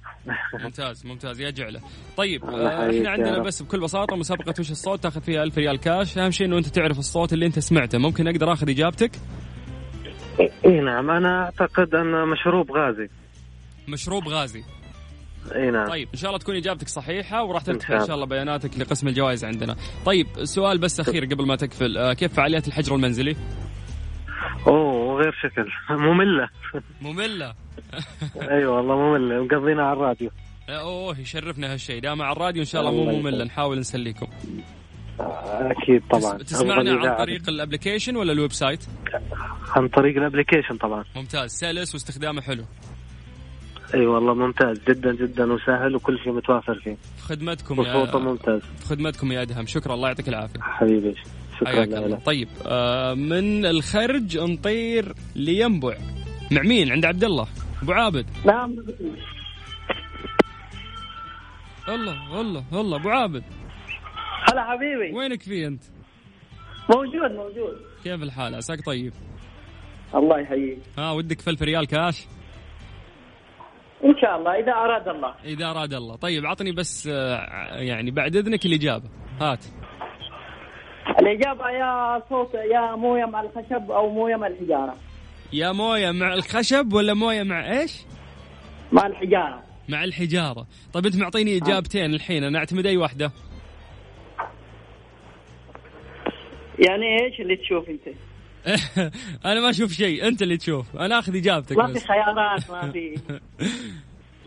ممتاز 0.63 1.05
ممتاز. 1.05 1.41
يا 1.41 1.49
جعلة. 1.49 1.81
طيب 2.17 2.45
آه، 2.45 2.89
إحنا 2.89 3.09
عندنا. 3.09 3.43
بس 3.43 3.61
بكل 3.61 3.79
بساطة 3.79 4.15
مسابقة 4.15 4.53
وش 4.59 4.71
الصوت؟ 4.71 5.03
تاخذ 5.03 5.21
فيها 5.21 5.43
ألف 5.43 5.57
ريال 5.57 5.79
كاش. 5.79 6.17
أهم 6.17 6.31
شيء 6.31 6.47
إنه 6.47 6.57
أنت 6.57 6.67
تعرف 6.67 6.99
الصوت 6.99 7.33
اللي 7.33 7.45
أنت 7.45 7.59
سمعته. 7.59 7.97
ممكن 7.97 8.27
أقدر 8.27 8.53
آخذ 8.53 8.69
إجابتك؟ 8.69 9.11
إي 10.65 10.79
نعم 10.79 11.09
أنا 11.09 11.43
أعتقد 11.43 11.95
أن 11.95 12.27
مشروب 12.27 12.71
غازي. 12.71 13.09
مشروب 13.87 14.27
غازي. 14.27 14.63
إي 15.55 15.71
نعم. 15.71 15.87
طيب 15.87 16.07
إن 16.13 16.19
شاء 16.19 16.29
الله 16.29 16.39
تكون 16.39 16.55
إجابتك 16.55 16.87
صحيحة 16.87 17.43
وراح 17.43 17.63
شاء 17.65 17.75
إن 17.75 18.05
شاء 18.05 18.15
الله 18.15 18.25
بياناتك 18.25 18.79
لقسم 18.79 19.07
الجوائز 19.07 19.45
عندنا. 19.45 19.75
طيب 20.05 20.27
سؤال 20.43 20.77
بس 20.77 20.99
أخير 20.99 21.25
قبل 21.25 21.45
ما 21.47 21.55
تقفل. 21.55 21.97
آه، 21.97 22.13
كيف 22.13 22.33
فعاليات 22.33 22.67
الحجر 22.67 22.95
المنزلي؟ 22.95 23.35
أوه 24.67 25.21
غير 25.21 25.31
شكل. 25.43 25.69
مملة. 26.09 26.49
مملة. 27.01 27.53
أيوه 28.55 28.75
والله 28.77 28.95
مملة 28.95 29.43
مقضينا 29.43 29.83
على 29.83 29.93
الراديو. 29.93 30.29
أوه 30.69 31.19
يشرفنا 31.19 31.73
هالشيء. 31.73 32.01
دام 32.01 32.21
على 32.21 32.31
الراديو 32.31 32.61
إن 32.61 32.67
شاء 32.67 32.81
الله 32.81 32.91
مو 32.93 33.05
ممل 33.19 33.33
يسلمك. 33.33 33.47
نحاول 33.47 33.79
نسليكم. 33.79 34.27
أكيد 35.19 36.03
طبعا. 36.11 36.37
تس- 36.37 36.49
تسمعنا 36.49 36.91
عن. 36.91 37.17
طريق 37.17 37.49
ال 37.49 37.55
application 37.55 38.15
ولا 38.15 38.31
ال 38.31 38.51
website؟ 38.51 38.85
عن 39.75 39.87
طريق 39.87 40.17
ال 40.17 40.22
application 40.22 40.77
طبعا. 40.77 41.03
ممتاز. 41.15 41.51
سلس 41.51 41.93
واستخدامه 41.93 42.41
حلو. 42.41 42.63
أي 43.93 44.05
والله 44.05 44.33
ممتاز 44.33 44.79
جدا 44.87 45.15
جدا 45.15 45.53
وسهل 45.53 45.95
وكل 45.95 46.19
شيء 46.19 46.33
متوافر 46.33 46.75
فيه. 46.75 46.97
في 47.17 47.23
خدمتكم 47.23 47.81
يا 47.81 48.17
ممتاز. 48.17 48.61
في 48.61 48.85
خدمتكم 48.85 49.31
يا 49.31 49.41
أدهم. 49.41 49.65
شكرا. 49.65 49.93
الله 49.93 50.07
يعطيك 50.07 50.29
العافية. 50.29 50.59
حبيبي 50.61 51.15
شكرا 51.59 51.69
حياك 51.69 51.87
الله. 51.87 52.07
لك 52.07 52.25
طيب 52.25 52.47
آه 52.65 53.13
من 53.13 53.65
الخرج 53.65 54.37
نطير 54.37 55.13
لينبع. 55.35 55.97
مع 56.51 56.61
مين 56.61 56.91
عند 56.91 57.05
عبد 57.05 57.23
الله. 57.23 57.47
أبو 57.83 57.91
عابد. 57.91 58.25
نعم. 58.45 58.75
الله 61.89 62.41
الله 62.41 62.63
الله. 62.73 62.97
أبو 62.97 63.09
عابد. 63.09 63.43
هلا 64.51 64.63
حبيبي. 64.63 65.17
وينك 65.17 65.41
في 65.41 65.67
أنت؟ 65.67 65.83
موجود 66.89 67.31
موجود. 67.31 67.77
كيف 68.03 68.23
الحال؟ 68.23 68.55
عساك 68.55 68.85
طيب. 68.85 69.13
الله 70.15 70.39
يحييك. 70.39 70.79
ها 70.97 71.11
ودك 71.11 71.41
فلف 71.41 71.61
ريال 71.61 71.87
كاش؟ 71.87 72.25
إن 74.05 74.17
شاء 74.21 74.37
الله 74.37 74.59
إذا 74.59 74.71
أراد 74.71 75.07
الله. 75.07 75.33
إذا 75.45 75.65
أراد 75.65 75.93
الله. 75.93 76.15
طيب 76.15 76.45
عطني 76.45 76.71
بس 76.71 77.07
آه 77.07 77.75
يعني 77.75 78.11
بعد 78.11 78.35
إذنك 78.35 78.65
الإجابة. 78.65 79.09
هات. 79.41 79.65
الإجابة 81.19 81.69
يا 81.69 82.21
صوت 82.29 82.53
يا 82.53 82.95
موية 82.95 83.25
مع 83.25 83.41
الخشب 83.41 83.91
أو 83.91 84.09
موية 84.09 84.35
مع 84.35 84.47
الحجارة. 84.47 84.95
يا 85.53 85.71
موية 85.71 86.11
مع 86.11 86.33
الخشب 86.33 86.93
ولا 86.93 87.13
موية 87.13 87.43
مع 87.43 87.79
إيش؟ 87.79 88.05
مع 88.91 89.05
الحجارة. 89.07 89.63
مع 89.89 90.03
الحجارة. 90.03 90.67
طيب 90.93 91.05
أنت 91.05 91.17
معطيني 91.17 91.57
إجابتين 91.57 92.13
الحين. 92.13 92.43
أنا 92.43 92.59
أعتمد 92.59 92.85
أي 92.85 92.97
واحدة. 92.97 93.31
يعني 96.79 97.23
إيش 97.23 97.39
اللي 97.39 97.55
تشوف 97.55 97.89
أنت؟ 97.89 98.17
أنا 99.45 99.61
ما 99.61 99.69
أشوف 99.69 99.91
شيء. 99.91 100.27
أنت 100.27 100.41
اللي 100.41 100.57
تشوف. 100.57 100.97
أنا 100.97 101.19
آخذ 101.19 101.35
إجابتك 101.35 101.77
ما 101.77 101.93
في 101.93 101.99
خيارات 101.99 102.71
ما 102.71 102.91
في. 102.91 103.15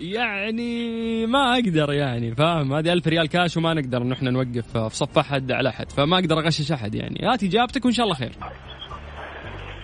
يعني 0.00 1.26
ما 1.26 1.54
أقدر 1.54 1.92
يعني 1.92 2.35
فاهم؟ 2.35 2.72
هذه 2.72 2.92
ألف 2.92 3.09
ريال 3.09 3.28
كاش 3.28 3.57
وما 3.57 3.74
نقدر 3.74 4.02
انه 4.02 4.14
إحنا 4.14 4.31
نوقف 4.31 4.78
في 4.78 4.96
صف 4.96 5.18
أحد 5.18 5.52
على 5.52 5.68
أحد 5.68 5.90
فما 5.90 6.18
أقدر 6.18 6.38
أغشش 6.38 6.72
أحد 6.72 6.94
يعني. 6.94 7.20
هات 7.22 7.42
إجابتك 7.42 7.85
وإن 7.85 7.94
شاء 7.94 8.04
الله 8.04 8.16
خير. 8.16 8.33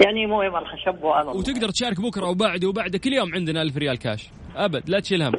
يعني 0.05 0.27
مويه 0.27 0.49
مع 0.49 0.59
الخشب. 0.59 1.05
وتقدر 1.37 1.69
تشارك 1.69 2.01
بكرة 2.01 2.27
وبعده 2.27 2.69
وبعده 2.69 2.99
كل 2.99 3.13
يوم 3.13 3.35
عندنا 3.35 3.63
ألف 3.63 3.77
ريال 3.77 3.99
كاش 3.99 4.29
أبد 4.57 4.91
لا 4.91 5.01
تشيل 5.01 5.23
هم. 5.23 5.33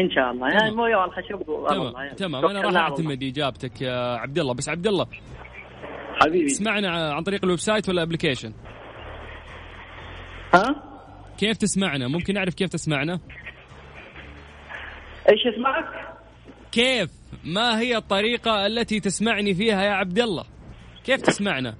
إن 0.00 0.10
شاء 0.10 0.30
الله. 0.30 0.48
يعني. 0.48 0.70
مويه 0.70 0.96
مع 0.96 1.04
الخشب 1.04 1.42
تمام. 1.68 2.14
تمام. 2.16 2.44
أنا 2.44 2.60
راح. 2.60 2.76
أعتمد 2.76 3.22
إجابتك 3.22 3.82
يا 3.82 4.16
عبد 4.16 4.38
الله 4.38 4.54
بس 4.54 4.68
عبد 4.68 4.86
الله. 4.86 5.06
حبيبي. 6.22 6.46
تسمعنا 6.46 7.14
عن 7.14 7.22
طريق 7.22 7.44
ال 7.44 7.58
website 7.58 7.88
ولا 7.88 8.02
application 8.02 8.52
ها؟ 10.54 10.82
كيف 11.38 11.56
تسمعنا؟ 11.56 12.08
ممكن 12.08 12.34
نعرف 12.34 12.54
كيف 12.54 12.68
تسمعنا؟ 12.68 13.20
إيش 15.28 15.46
اسمعك؟ 15.54 16.14
كيف؟ 16.72 17.10
ما 17.44 17.80
هي 17.80 17.96
الطريقة 17.96 18.66
التي 18.66 19.00
تسمعني 19.00 19.54
فيها 19.54 19.82
يا 19.82 19.90
عبد 19.90 20.18
الله؟ 20.18 20.44
كيف 21.04 21.20
تسمعنا؟ 21.20 21.74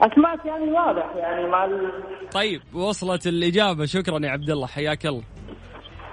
اسمعك 0.00 0.46
يعني 0.46 0.64
واضح 0.64 1.16
يعني 1.16 1.48
مع 1.48 1.64
ال... 1.64 1.90
طيب 2.32 2.60
وصلت 2.74 3.26
الإجابة. 3.26 3.84
شكرا 3.84 4.18
يا 4.26 4.30
عبد 4.30 4.50
الله 4.50 4.66
حياك 4.66 5.06
الله. 5.06 5.22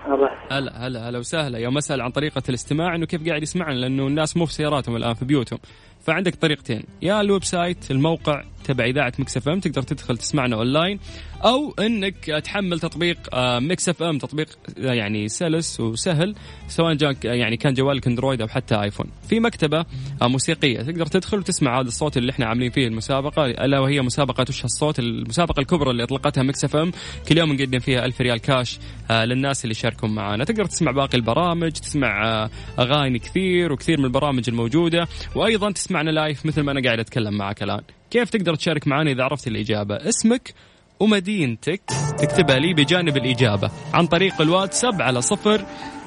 الله. 0.07 0.29
هلا 0.51 0.87
هلا 0.87 1.09
هلا 1.09 1.19
وسهلا. 1.19 1.59
يوم 1.59 1.77
أسأل 1.77 2.01
عن 2.01 2.11
طريقة 2.11 2.43
الاستماع 2.49 2.95
إنه 2.95 3.05
كيف 3.05 3.27
قاعد 3.27 3.43
يسمعنا؟ 3.43 3.73
لأنه 3.73 4.07
الناس 4.07 4.37
مو 4.37 4.45
في 4.45 4.53
سياراتهم 4.53 4.95
الآن 4.95 5.13
في 5.13 5.25
بيوتهم. 5.25 5.59
فعندك 6.03 6.35
طريقتين. 6.35 6.83
يا 7.01 7.21
ال 7.21 7.43
website 7.43 7.91
الموقع 7.91 8.43
تبع 8.63 8.85
إذاعة 8.85 9.13
مكس 9.19 9.37
إف 9.37 9.49
إم 9.49 9.59
تقدر 9.59 9.81
تدخل 9.81 10.17
تسمعنا 10.17 10.55
أونلاين 10.55 10.99
أو 11.45 11.73
إنك 11.79 12.25
تحمل 12.43 12.79
تطبيق 12.79 13.17
آه، 13.33 13.59
مكس 13.59 13.89
إف 13.89 14.03
إم 14.03 14.17
تطبيق 14.17 14.47
آه، 14.77 14.93
يعني 14.93 15.27
سلس 15.27 15.79
وسهل 15.79 16.35
سواء 16.67 16.93
جاك 16.93 17.25
يعني 17.25 17.57
كان 17.57 17.73
جوالك 17.73 18.07
أندرويد 18.07 18.41
أو 18.41 18.47
حتى 18.47 18.75
آيفون. 18.75 19.05
في 19.29 19.39
مكتبة 19.39 19.85
آه، 20.21 20.27
موسيقية 20.27 20.81
تقدر 20.81 21.05
تدخل 21.05 21.37
وتسمع 21.37 21.79
هذا 21.79 21.87
الصوت 21.87 22.17
اللي 22.17 22.31
إحنا 22.31 22.45
عاملين 22.45 22.71
فيه 22.71 22.87
المسابقة 22.87 23.45
ألا 23.45 23.79
وهي 23.79 24.01
مسابقة 24.01 24.45
وش 24.49 24.65
الصوت 24.65 24.99
المسابقة 24.99 25.59
الكبرى 25.59 25.91
اللي 25.91 26.03
أطلقتها 26.03 26.43
مكس 26.43 26.63
إف 26.63 26.75
إم 26.75 26.91
كل 27.29 27.37
يوم 27.37 27.53
نقدم 27.53 27.79
فيها 27.79 28.05
ألف 28.05 28.21
ريال 28.21 28.37
كاش 28.37 28.79
آه، 29.11 29.25
للناس 29.25 29.63
اللي 29.63 29.71
يشاركون 29.71 30.15
معنا 30.15 30.43
تقدر 30.43 30.65
تسمع 30.65 30.91
باقي 30.91 31.17
البرامج 31.17 31.71
تسمع 31.71 32.25
آه، 32.27 32.49
أغاني 32.79 33.19
كثير 33.19 33.71
وكثير 33.73 33.99
من 33.99 34.05
البرامج 34.05 34.43
الموجودة 34.49 35.07
وأيضا 35.35 35.71
تسمعنا 35.93 36.11
live 36.11 36.45
مثل 36.45 36.61
ما 36.61 36.71
أنا 36.71 36.81
قاعد 36.83 36.99
أتكلم 36.99 37.37
معك 37.37 37.63
الآن. 37.63 37.81
كيف 38.11 38.29
تقدر 38.29 38.55
تشارك 38.55 38.87
معنا 38.87 39.11
إذا 39.11 39.23
عرفت 39.23 39.47
الإجابة؟ 39.47 39.95
اسمك 39.95 40.53
ومدينتك. 40.99 41.81
تكتبها 42.17 42.59
لي 42.59 42.73
بجانب 42.73 43.17
الإجابة. 43.17 43.71
عن 43.93 44.07
طريق 44.07 44.41
الواتساب 44.41 45.01
على 45.01 45.21
صفر 45.21 45.65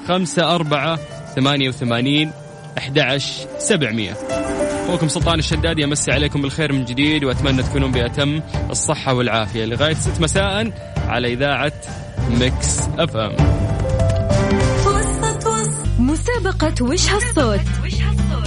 خمسة 0.09 0.55
أربعة 0.55 0.97
ثمانية 1.37 1.69
وثمانين 1.69 2.33
أحد 2.79 3.19
سبعمية. 3.59 4.13
أخوكم 4.87 5.09
سلطان 5.09 5.39
الشداد 5.39 5.79
يمسي 5.79 6.13
عليكم 6.13 6.43
بالخير 6.43 6.73
من 6.73 6.85
جديد 6.85 7.25
وأتمنى 7.25 7.63
تكونون 7.63 7.93
بأتم 7.93 8.41
الصحة 8.71 9.15
والعافية. 9.15 9.65
لغاية 9.65 9.95
ست 9.95 10.21
مساء 10.21 10.73
على 10.97 11.33
إذاعة 11.33 11.73
ميكس 12.31 12.81
أف 12.99 13.17
أم. 13.17 13.37
مسابقة 15.99 16.85
وش 16.85 17.09
هالصوت؟ 17.09 17.61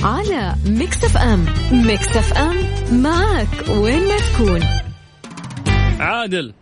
على 0.03 0.55
ميكس 0.67 1.03
اف 1.03 1.17
ام 1.17 1.45
ميكس 1.71 2.17
اف 2.17 2.37
ام 2.37 2.55
معك 3.03 3.69
وين 3.69 3.99
ما 4.07 4.17
تكون. 4.17 4.59
عادل. 5.99 6.53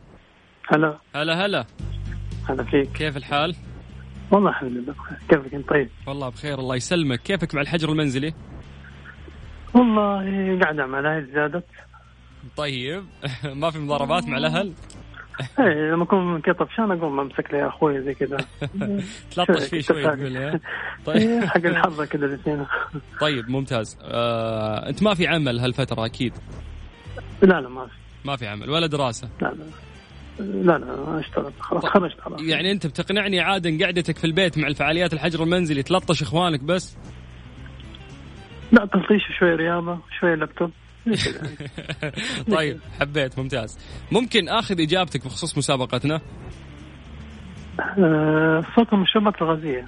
هلا. 0.73 0.97
هلا 1.15 1.45
هلا. 1.45 1.65
هلا 2.50 2.63
فيك. 2.63 2.91
كيف 2.91 3.17
الحال؟ 3.17 3.56
والله 4.32 4.50
الحمد 4.50 4.71
لله. 4.71 4.93
بخير 4.93 5.17
كيفك 5.30 5.54
أنت؟ 5.54 5.69
طيب. 5.69 5.89
والله 6.08 6.30
بخير 6.30 6.60
الله 6.60 6.76
يسلمك. 6.76 7.21
كيفك 7.21 7.56
مع 7.56 7.62
الحجر 7.62 7.89
المنزلي؟ 7.89 8.34
والله 9.73 10.60
قاعد 10.62 10.80
اعمل 10.80 11.32
زادت. 11.34 11.65
طيب. 12.58 13.04
ما 13.62 13.71
في 13.71 13.80
مضاربات 13.80 14.28
مع 14.28 14.38
الأهل؟ 14.38 14.73
إيه 15.60 15.91
لما 15.91 16.04
أكون 16.04 16.41
كذا 16.41 16.54
طفشان 16.54 16.91
أقوم 16.91 17.19
أمسك 17.19 17.54
لي 17.54 17.67
أخوي 17.67 18.02
زي 18.02 18.13
كذا. 18.13 18.38
تلطش 19.36 19.63
فيه 19.63 19.82
شوي 19.82 20.04
تقول 20.04 20.36
يا 20.36 20.50
إيه، 20.50 20.62
طيب. 21.06 21.43
حق 21.45 21.65
الحظه 21.65 22.06
كذا 22.06 22.26
الاثنين 22.26 22.65
طيب 23.21 23.50
ممتاز. 23.50 23.97
آه، 24.02 24.89
أنت 24.89 25.04
ما 25.04 25.13
في 25.13 25.28
عمل 25.28 25.60
هالفترة 25.60 26.06
أكيد؟ 26.06 26.34
لا 27.41 27.62
لا 27.62 27.69
ما 27.69 27.86
في. 27.86 27.93
ما 28.26 28.36
في 28.36 28.47
عمل 28.47 28.69
ولا 28.69 28.88
دراسة؟ 28.88 29.30
لا 29.41 29.47
لا. 29.47 29.65
لا 30.39 30.78
لا 30.78 31.19
اشتغل 31.19 31.54
خلاص 31.60 31.86
خرجت 31.86 32.21
خلاص 32.21 32.41
يعني 32.41 32.71
أنت 32.71 32.88
بتقنعني 32.88 33.39
عاد 33.39 33.84
قعدتك 33.84 34.17
في 34.17 34.26
البيت 34.26 34.58
مع 34.58 34.67
الفعاليات 34.67 35.13
الحجر 35.13 35.43
المنزلي 35.43 35.84
تلطش 35.84 36.21
إخوانك 36.21 36.60
بس؟ 36.63 36.97
لا 38.71 38.86
تلطيش 38.86 39.23
شوي 39.39 39.56
رياضة 39.56 40.00
شوي 40.19 40.36
لابتوب. 40.36 40.71
طيب 42.58 42.80
حبيت 43.00 43.39
ممتاز. 43.39 43.78
ممكن 44.12 44.50
آخذ 44.50 44.82
إجابتك 44.82 45.26
بخصوص 45.26 45.58
مسابقتنا؟ 45.58 46.22
آه، 47.80 48.63
صوت 48.76 48.93
المشروبات 48.93 49.41
الغازية. 49.41 49.88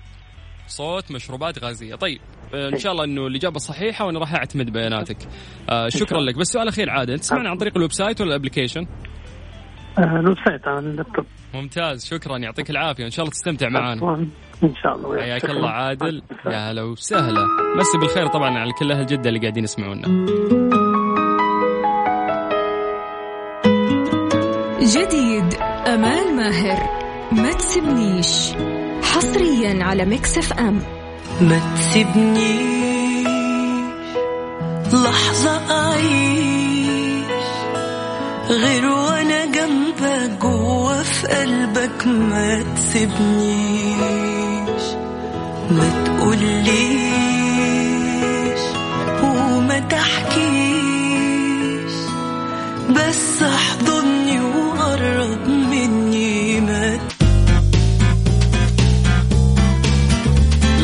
صوت 0.68 1.12
مشروبات 1.12 1.64
غازية. 1.64 1.96
طيب 1.96 2.20
آه، 2.54 2.70
إن 2.70 2.78
شاء 2.78 2.92
الله 2.92 3.04
إنه 3.04 3.28
الإجابة 3.28 3.60
صحيحة 3.60 4.06
وأنا 4.06 4.20
راح 4.20 4.34
أعتمد 4.36 4.70
بياناتك. 4.74 5.18
آه، 5.70 5.90
شكرا 5.90 6.22
لك. 6.22 6.38
بس 6.38 6.48
سؤال 6.48 6.68
أخير 6.68 6.90
عاد 6.90 7.10
انت 7.10 7.20
تسمعنا 7.20 7.50
عن 7.50 7.58
طريق 7.58 7.74
ال 7.76 7.92
website 7.92 8.22
ولا 8.22 8.30
ال 8.30 8.35
application 8.35 8.88
آه، 10.00 10.20
ال 10.20 10.38
website 10.48 10.68
على 10.68 10.80
اللابتوب. 10.80 11.26
ممتاز 11.54 12.06
شكرا. 12.06 12.38
يعطيك 12.38 12.70
العافية. 12.70 13.06
إن 13.06 13.10
شاء 13.10 13.24
الله 13.24 13.32
تستمتع 13.32 13.70
معنا 13.70 14.16
إن 14.64 14.76
شاء 14.84 14.96
الله. 14.96 15.08
وياك. 15.10 15.24
حياك. 15.24 15.46
الله 15.46 15.70
عادل. 15.70 16.22
يا 16.46 16.72
هلا 16.72 16.82
وسهلا. 16.84 17.46
مسي 17.78 17.98
بالخير 17.98 18.28
طبعا 18.28 18.60
على 18.60 18.72
كل 18.72 18.92
أهل 18.92 19.06
جدة 19.06 19.30
اللي 19.30 19.40
قاعدين 19.40 19.64
يسمعونا. 19.64 20.26
ما 27.32 27.54
تسبنيش 27.54 28.52
حصريا 29.04 29.84
على 29.84 30.06
ميكس 30.06 30.38
اف 30.38 30.54
ام. 30.54 30.82
ما 31.42 31.62
تسيبنيش 31.76 33.28
لحظة 34.94 35.62
أعيش. 35.72 37.26
غير 38.50 38.86
وأنا 38.86 39.46
جنبك 39.46 40.32
جوا 40.42 41.04
في 41.04 41.28
قلبك 41.28 42.08
ما 42.08 42.64
تسيبنيش 42.76 44.84
ما 45.72 46.04
تقوليش 46.06 46.70
وما 49.24 49.80
تحكيش. 49.80 50.40
بس 52.90 53.44
احضني 53.44 54.42
وقرب 54.42 55.48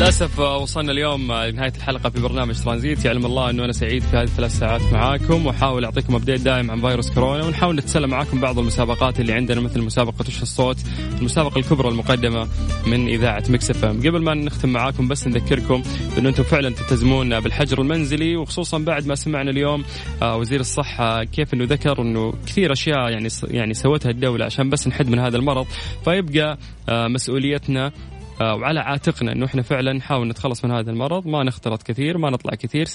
للأسف 0.06 0.38
وصلنا 0.38 0.92
اليوم 0.92 1.32
لنهاية 1.32 1.72
الحلقة 1.76 2.10
في 2.10 2.20
برنامج 2.20 2.60
ترانزيت. 2.60 3.04
يعلم 3.04 3.26
الله 3.26 3.50
أنه 3.50 3.64
أنا 3.64 3.72
سعيد 3.72 4.02
في 4.02 4.16
هذه 4.16 4.22
الثلاث 4.22 4.58
ساعات 4.58 4.82
معاكم 4.92 5.46
وأحاول 5.46 5.84
أعطيكم 5.84 6.14
update 6.14 6.40
دائم 6.40 6.70
عن 6.70 6.80
فيروس 6.80 7.10
كورونا 7.10 7.44
ونحاول 7.44 7.76
نتسلى 7.76 8.06
معاكم 8.06 8.40
بعض 8.40 8.58
المسابقات 8.58 9.20
اللي 9.20 9.32
عندنا 9.32 9.60
مثل 9.60 9.82
مسابقة 9.82 10.24
وش 10.28 10.42
الصوت 10.42 10.76
المسابقة 11.18 11.58
الكبرى 11.58 11.88
المقدمة 11.88 12.48
من 12.86 13.08
إذاعة 13.08 13.44
مكس 13.48 13.70
إف 13.70 13.84
إم. 13.84 13.98
قبل 13.98 14.22
ما 14.22 14.34
نختم 14.34 14.68
معاكم 14.68 15.08
بس 15.08 15.26
نذكركم 15.26 15.82
انه 16.18 16.28
أنتم 16.28 16.42
فعلا 16.42 16.70
تلتزمون 16.70 17.40
بالحجر 17.40 17.80
المنزلي 17.80 18.36
وخصوصا 18.36 18.78
بعد 18.78 19.06
ما 19.06 19.14
سمعنا 19.14 19.50
اليوم 19.50 19.84
آه، 20.22 20.36
وزير 20.36 20.60
الصحة 20.60 21.24
كيف 21.24 21.54
إنه 21.54 21.64
ذكر 21.64 22.02
إنه 22.02 22.32
كثير 22.46 22.72
أشياء 22.72 23.10
يعني 23.10 23.28
يعني 23.44 23.74
سوتها 23.74 24.10
الدولة 24.10 24.44
عشان 24.44 24.70
بس 24.70 24.88
نحد 24.88 25.08
من 25.08 25.18
هذا 25.18 25.36
المرض. 25.36 25.66
فيبقى 26.04 26.58
آه، 26.88 27.08
مسؤوليتنا 27.08 27.86
آه، 27.86 27.92
وعلى 28.40 28.80
عاتقنا 28.80 29.32
إنه 29.32 29.46
إحنا 29.46 29.62
فعلا 29.62 29.92
نحاول 29.92 30.28
نتخلص 30.28 30.64
من 30.64 30.70
هذا 30.70 30.90
المرض. 30.90 31.26
ما 31.26 31.44
نختلط 31.44 31.82
كثير 31.82 32.18
ما 32.18 32.30
نطلع 32.30 32.54
كثير. 32.54 32.86
46% 32.86 32.94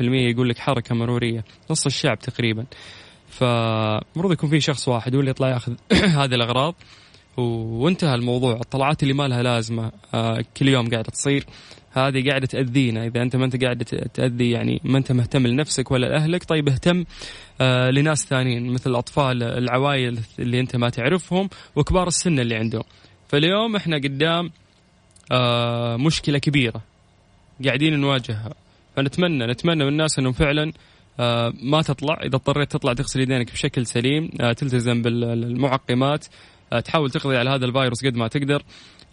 يقول 0.00 0.48
لك 0.48 0.58
حركة 0.58 0.94
مرورية 0.94 1.44
نص 1.70 1.86
الشعب 1.86 2.18
تقريبا. 2.18 2.66
فمفروض 3.28 4.32
يكون 4.32 4.50
في 4.50 4.60
شخص 4.60 4.88
واحد 4.88 5.14
هو 5.14 5.20
اللي 5.20 5.30
يطلع 5.30 5.48
يأخذ 5.48 5.72
هذه 6.22 6.34
الأغراض. 6.34 6.74
وانتهى 7.36 8.14
الموضوع. 8.14 8.52
الطلعات 8.52 9.02
اللي 9.02 9.14
ما 9.14 9.28
لها 9.28 9.42
لازمة 9.42 9.92
آه، 10.14 10.44
كل 10.56 10.68
يوم 10.68 10.88
قاعدة 10.90 11.10
تصير. 11.10 11.44
هذه 11.92 12.28
قاعدة 12.28 12.46
تأذينا. 12.46 13.06
إذا 13.06 13.22
أنت 13.22 13.36
ما 13.36 13.44
أنت 13.44 13.64
قاعد 13.64 13.84
تأذي 14.14 14.50
يعني 14.50 14.80
ما 14.84 14.98
أنت 14.98 15.12
مهتم 15.12 15.46
لنفسك 15.46 15.90
ولا 15.90 16.06
لأهلك 16.06 16.44
طيب 16.44 16.68
اهتم 16.68 17.04
آه، 17.60 17.90
لناس 17.90 18.26
ثانيين 18.26 18.72
مثل 18.72 18.90
الأطفال 18.90 19.42
العوائل 19.42 20.18
اللي 20.38 20.60
أنت 20.60 20.76
ما 20.76 20.88
تعرفهم 20.88 21.48
وكبار 21.76 22.06
السن 22.06 22.38
اللي 22.38 22.54
عندهم. 22.54 22.84
فاليوم 23.28 23.76
إحنا 23.76 23.96
قدام 23.96 24.46
آه، 24.46 24.61
مشكلة 25.96 26.38
كبيرة 26.38 26.80
قاعدين 27.64 28.00
نواجهها. 28.00 28.54
فنتمنى 28.96 29.46
نتمنى 29.46 29.84
من 29.84 29.90
الناس 29.90 30.18
إنهم 30.18 30.32
فعلا 30.32 30.72
آه، 31.20 31.52
ما 31.62 31.82
تطلع. 31.82 32.14
إذا 32.22 32.36
اضطريت 32.36 32.72
تطلع 32.72 32.92
تغسل 32.92 33.20
يدينك 33.20 33.52
بشكل 33.52 33.86
سليم 33.86 34.30
آه، 34.40 34.52
تلتزم 34.52 35.02
بالمعقمات 35.02 36.26
آه، 36.72 36.80
تحاول 36.80 37.10
تقضي 37.10 37.36
على 37.36 37.50
هذا 37.50 37.64
الفيروس 37.64 38.04
قد 38.06 38.16
ما 38.16 38.28
تقدر. 38.28 38.62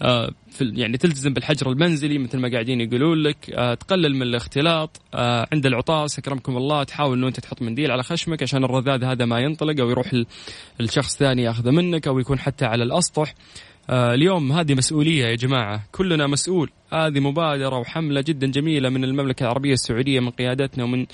آه، 0.01 0.31
يعني 0.61 0.97
تلتزم 0.97 1.33
بالحجر 1.33 1.71
المنزلي 1.71 2.17
مثل 2.17 2.37
ما 2.39 2.51
قاعدين 2.51 2.81
يقولون 2.81 3.17
لك. 3.17 3.49
آه، 3.53 3.73
تقلل 3.73 4.15
من 4.15 4.21
الاختلاط 4.21 5.01
آه، 5.13 5.47
عند 5.53 5.65
العطاس 5.65 6.19
أكرمكم 6.19 6.57
الله 6.57 6.83
تحاول 6.83 7.17
إنه 7.17 7.27
أنت 7.27 7.39
تحط 7.39 7.61
منديل 7.61 7.91
على 7.91 8.03
خشمك 8.03 8.43
عشان 8.43 8.63
الرذاذ 8.63 9.03
هذا 9.03 9.25
ما 9.25 9.39
ينطلق 9.39 9.79
أو 9.81 9.89
يروح 9.89 10.13
ال- 10.13 10.25
الشخص 10.81 11.17
ثاني 11.17 11.43
ياخذه 11.43 11.71
منك 11.71 12.07
أو 12.07 12.19
يكون 12.19 12.39
حتى 12.39 12.65
على 12.65 12.83
الأسطح. 12.83 13.29
آه، 13.29 13.33
اليوم 13.89 14.51
هذه 14.51 14.73
مسؤولية 14.73 15.25
يا 15.25 15.35
جماعة. 15.35 15.83
كلنا 15.91 16.27
مسؤول. 16.27 16.69
هذه 16.93 17.19
مبادرة 17.19 17.77
وحملة 17.77 18.21
جدا 18.21 18.47
جميلة 18.47 18.89
من 18.89 19.03
المملكة 19.03 19.43
العربية 19.43 19.73
السعودية 19.73 20.19
من 20.19 20.29
قيادتنا 20.29 20.83
ومن 20.83 21.05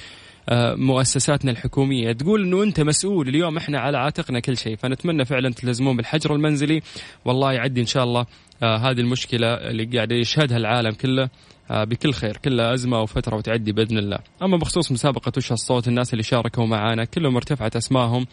آه، 0.50 0.76
مؤسساتنا 0.76 1.52
الحكومية. 1.52 2.12
تقول 2.12 2.44
أنه 2.44 2.64
أنت 2.64 2.82
مسؤول. 2.82 3.28
اليوم 3.28 3.58
إحنا 3.58 3.80
على 3.80 3.98
عاتقنا 3.98 4.40
كل 4.40 4.58
شيء. 4.58 4.76
فنتمنى 4.76 5.26
فعلا 5.26 5.50
تلزمون 5.50 5.98
بالحجر 5.98 6.36
المنزلي. 6.36 6.82
والله 7.26 7.54
يعدي 7.54 7.82
إن 7.82 7.86
شاء 7.86 8.04
الله 8.04 8.26
آه، 8.64 8.78
هذه 8.78 9.00
المشكلة 9.00 9.48
اللي 9.54 9.86
قاعد 9.86 10.12
يشهدها 10.12 10.58
العالم 10.58 10.92
كله 10.92 11.30
آه، 11.72 11.84
بكل 11.84 12.14
خير. 12.14 12.38
كلها 12.38 12.74
أزمة 12.74 13.02
وفترة 13.02 13.36
وتعدي 13.36 13.72
بإذن 13.72 13.98
الله. 13.98 14.20
أما 14.44 14.58
بخصوص 14.58 14.92
مسابقة 14.92 15.32
وش 15.38 15.52
الصوت 15.52 15.88
الناس 15.88 16.14
اللي 16.14 16.24
شاركوا 16.24 16.66
معانا 16.66 17.06
كلهم 17.06 17.36
ارتفعت 17.36 17.76
أسمائهم. 17.76 18.22
آه 18.22 18.28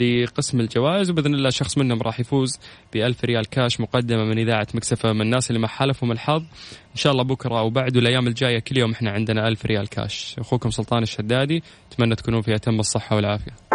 لقسم 0.00 0.60
الجوائز. 0.60 1.10
وبإذن 1.10 1.34
الله 1.34 1.50
شخص 1.50 1.78
منهم 1.78 2.02
راح 2.02 2.20
يفوز 2.20 2.58
ب 2.92 2.96
1000 2.96 3.24
ريال 3.24 3.46
كاش 3.46 3.80
مقدمة 3.80 4.24
من 4.24 4.38
إذاعة 4.38 4.66
مكسفه 4.74 5.12
من 5.12 5.20
الناس 5.20 5.50
اللي 5.50 5.60
ما 5.60 5.68
حالفهم 5.68 6.12
الحظ. 6.12 6.42
إن 6.90 6.96
شاء 6.96 7.12
الله 7.12 7.24
بكرة 7.24 7.58
أو 7.58 7.70
بعد 7.70 7.96
والأيام 7.96 8.26
الجاية 8.26 8.58
كل 8.58 8.78
يوم 8.78 8.92
إحنا 8.92 9.10
عندنا 9.10 9.48
1000 9.48 9.66
ريال 9.66 9.88
كاش. 9.88 10.36
أخوكم 10.38 10.70
سلطان 10.70 11.02
الشدادي 11.02 11.62
أتمنى 11.92 12.14
تكونوا 12.14 12.42
في 12.42 12.54
أتم 12.54 12.80
الصحة 12.80 13.16
والعافية. 13.16 13.69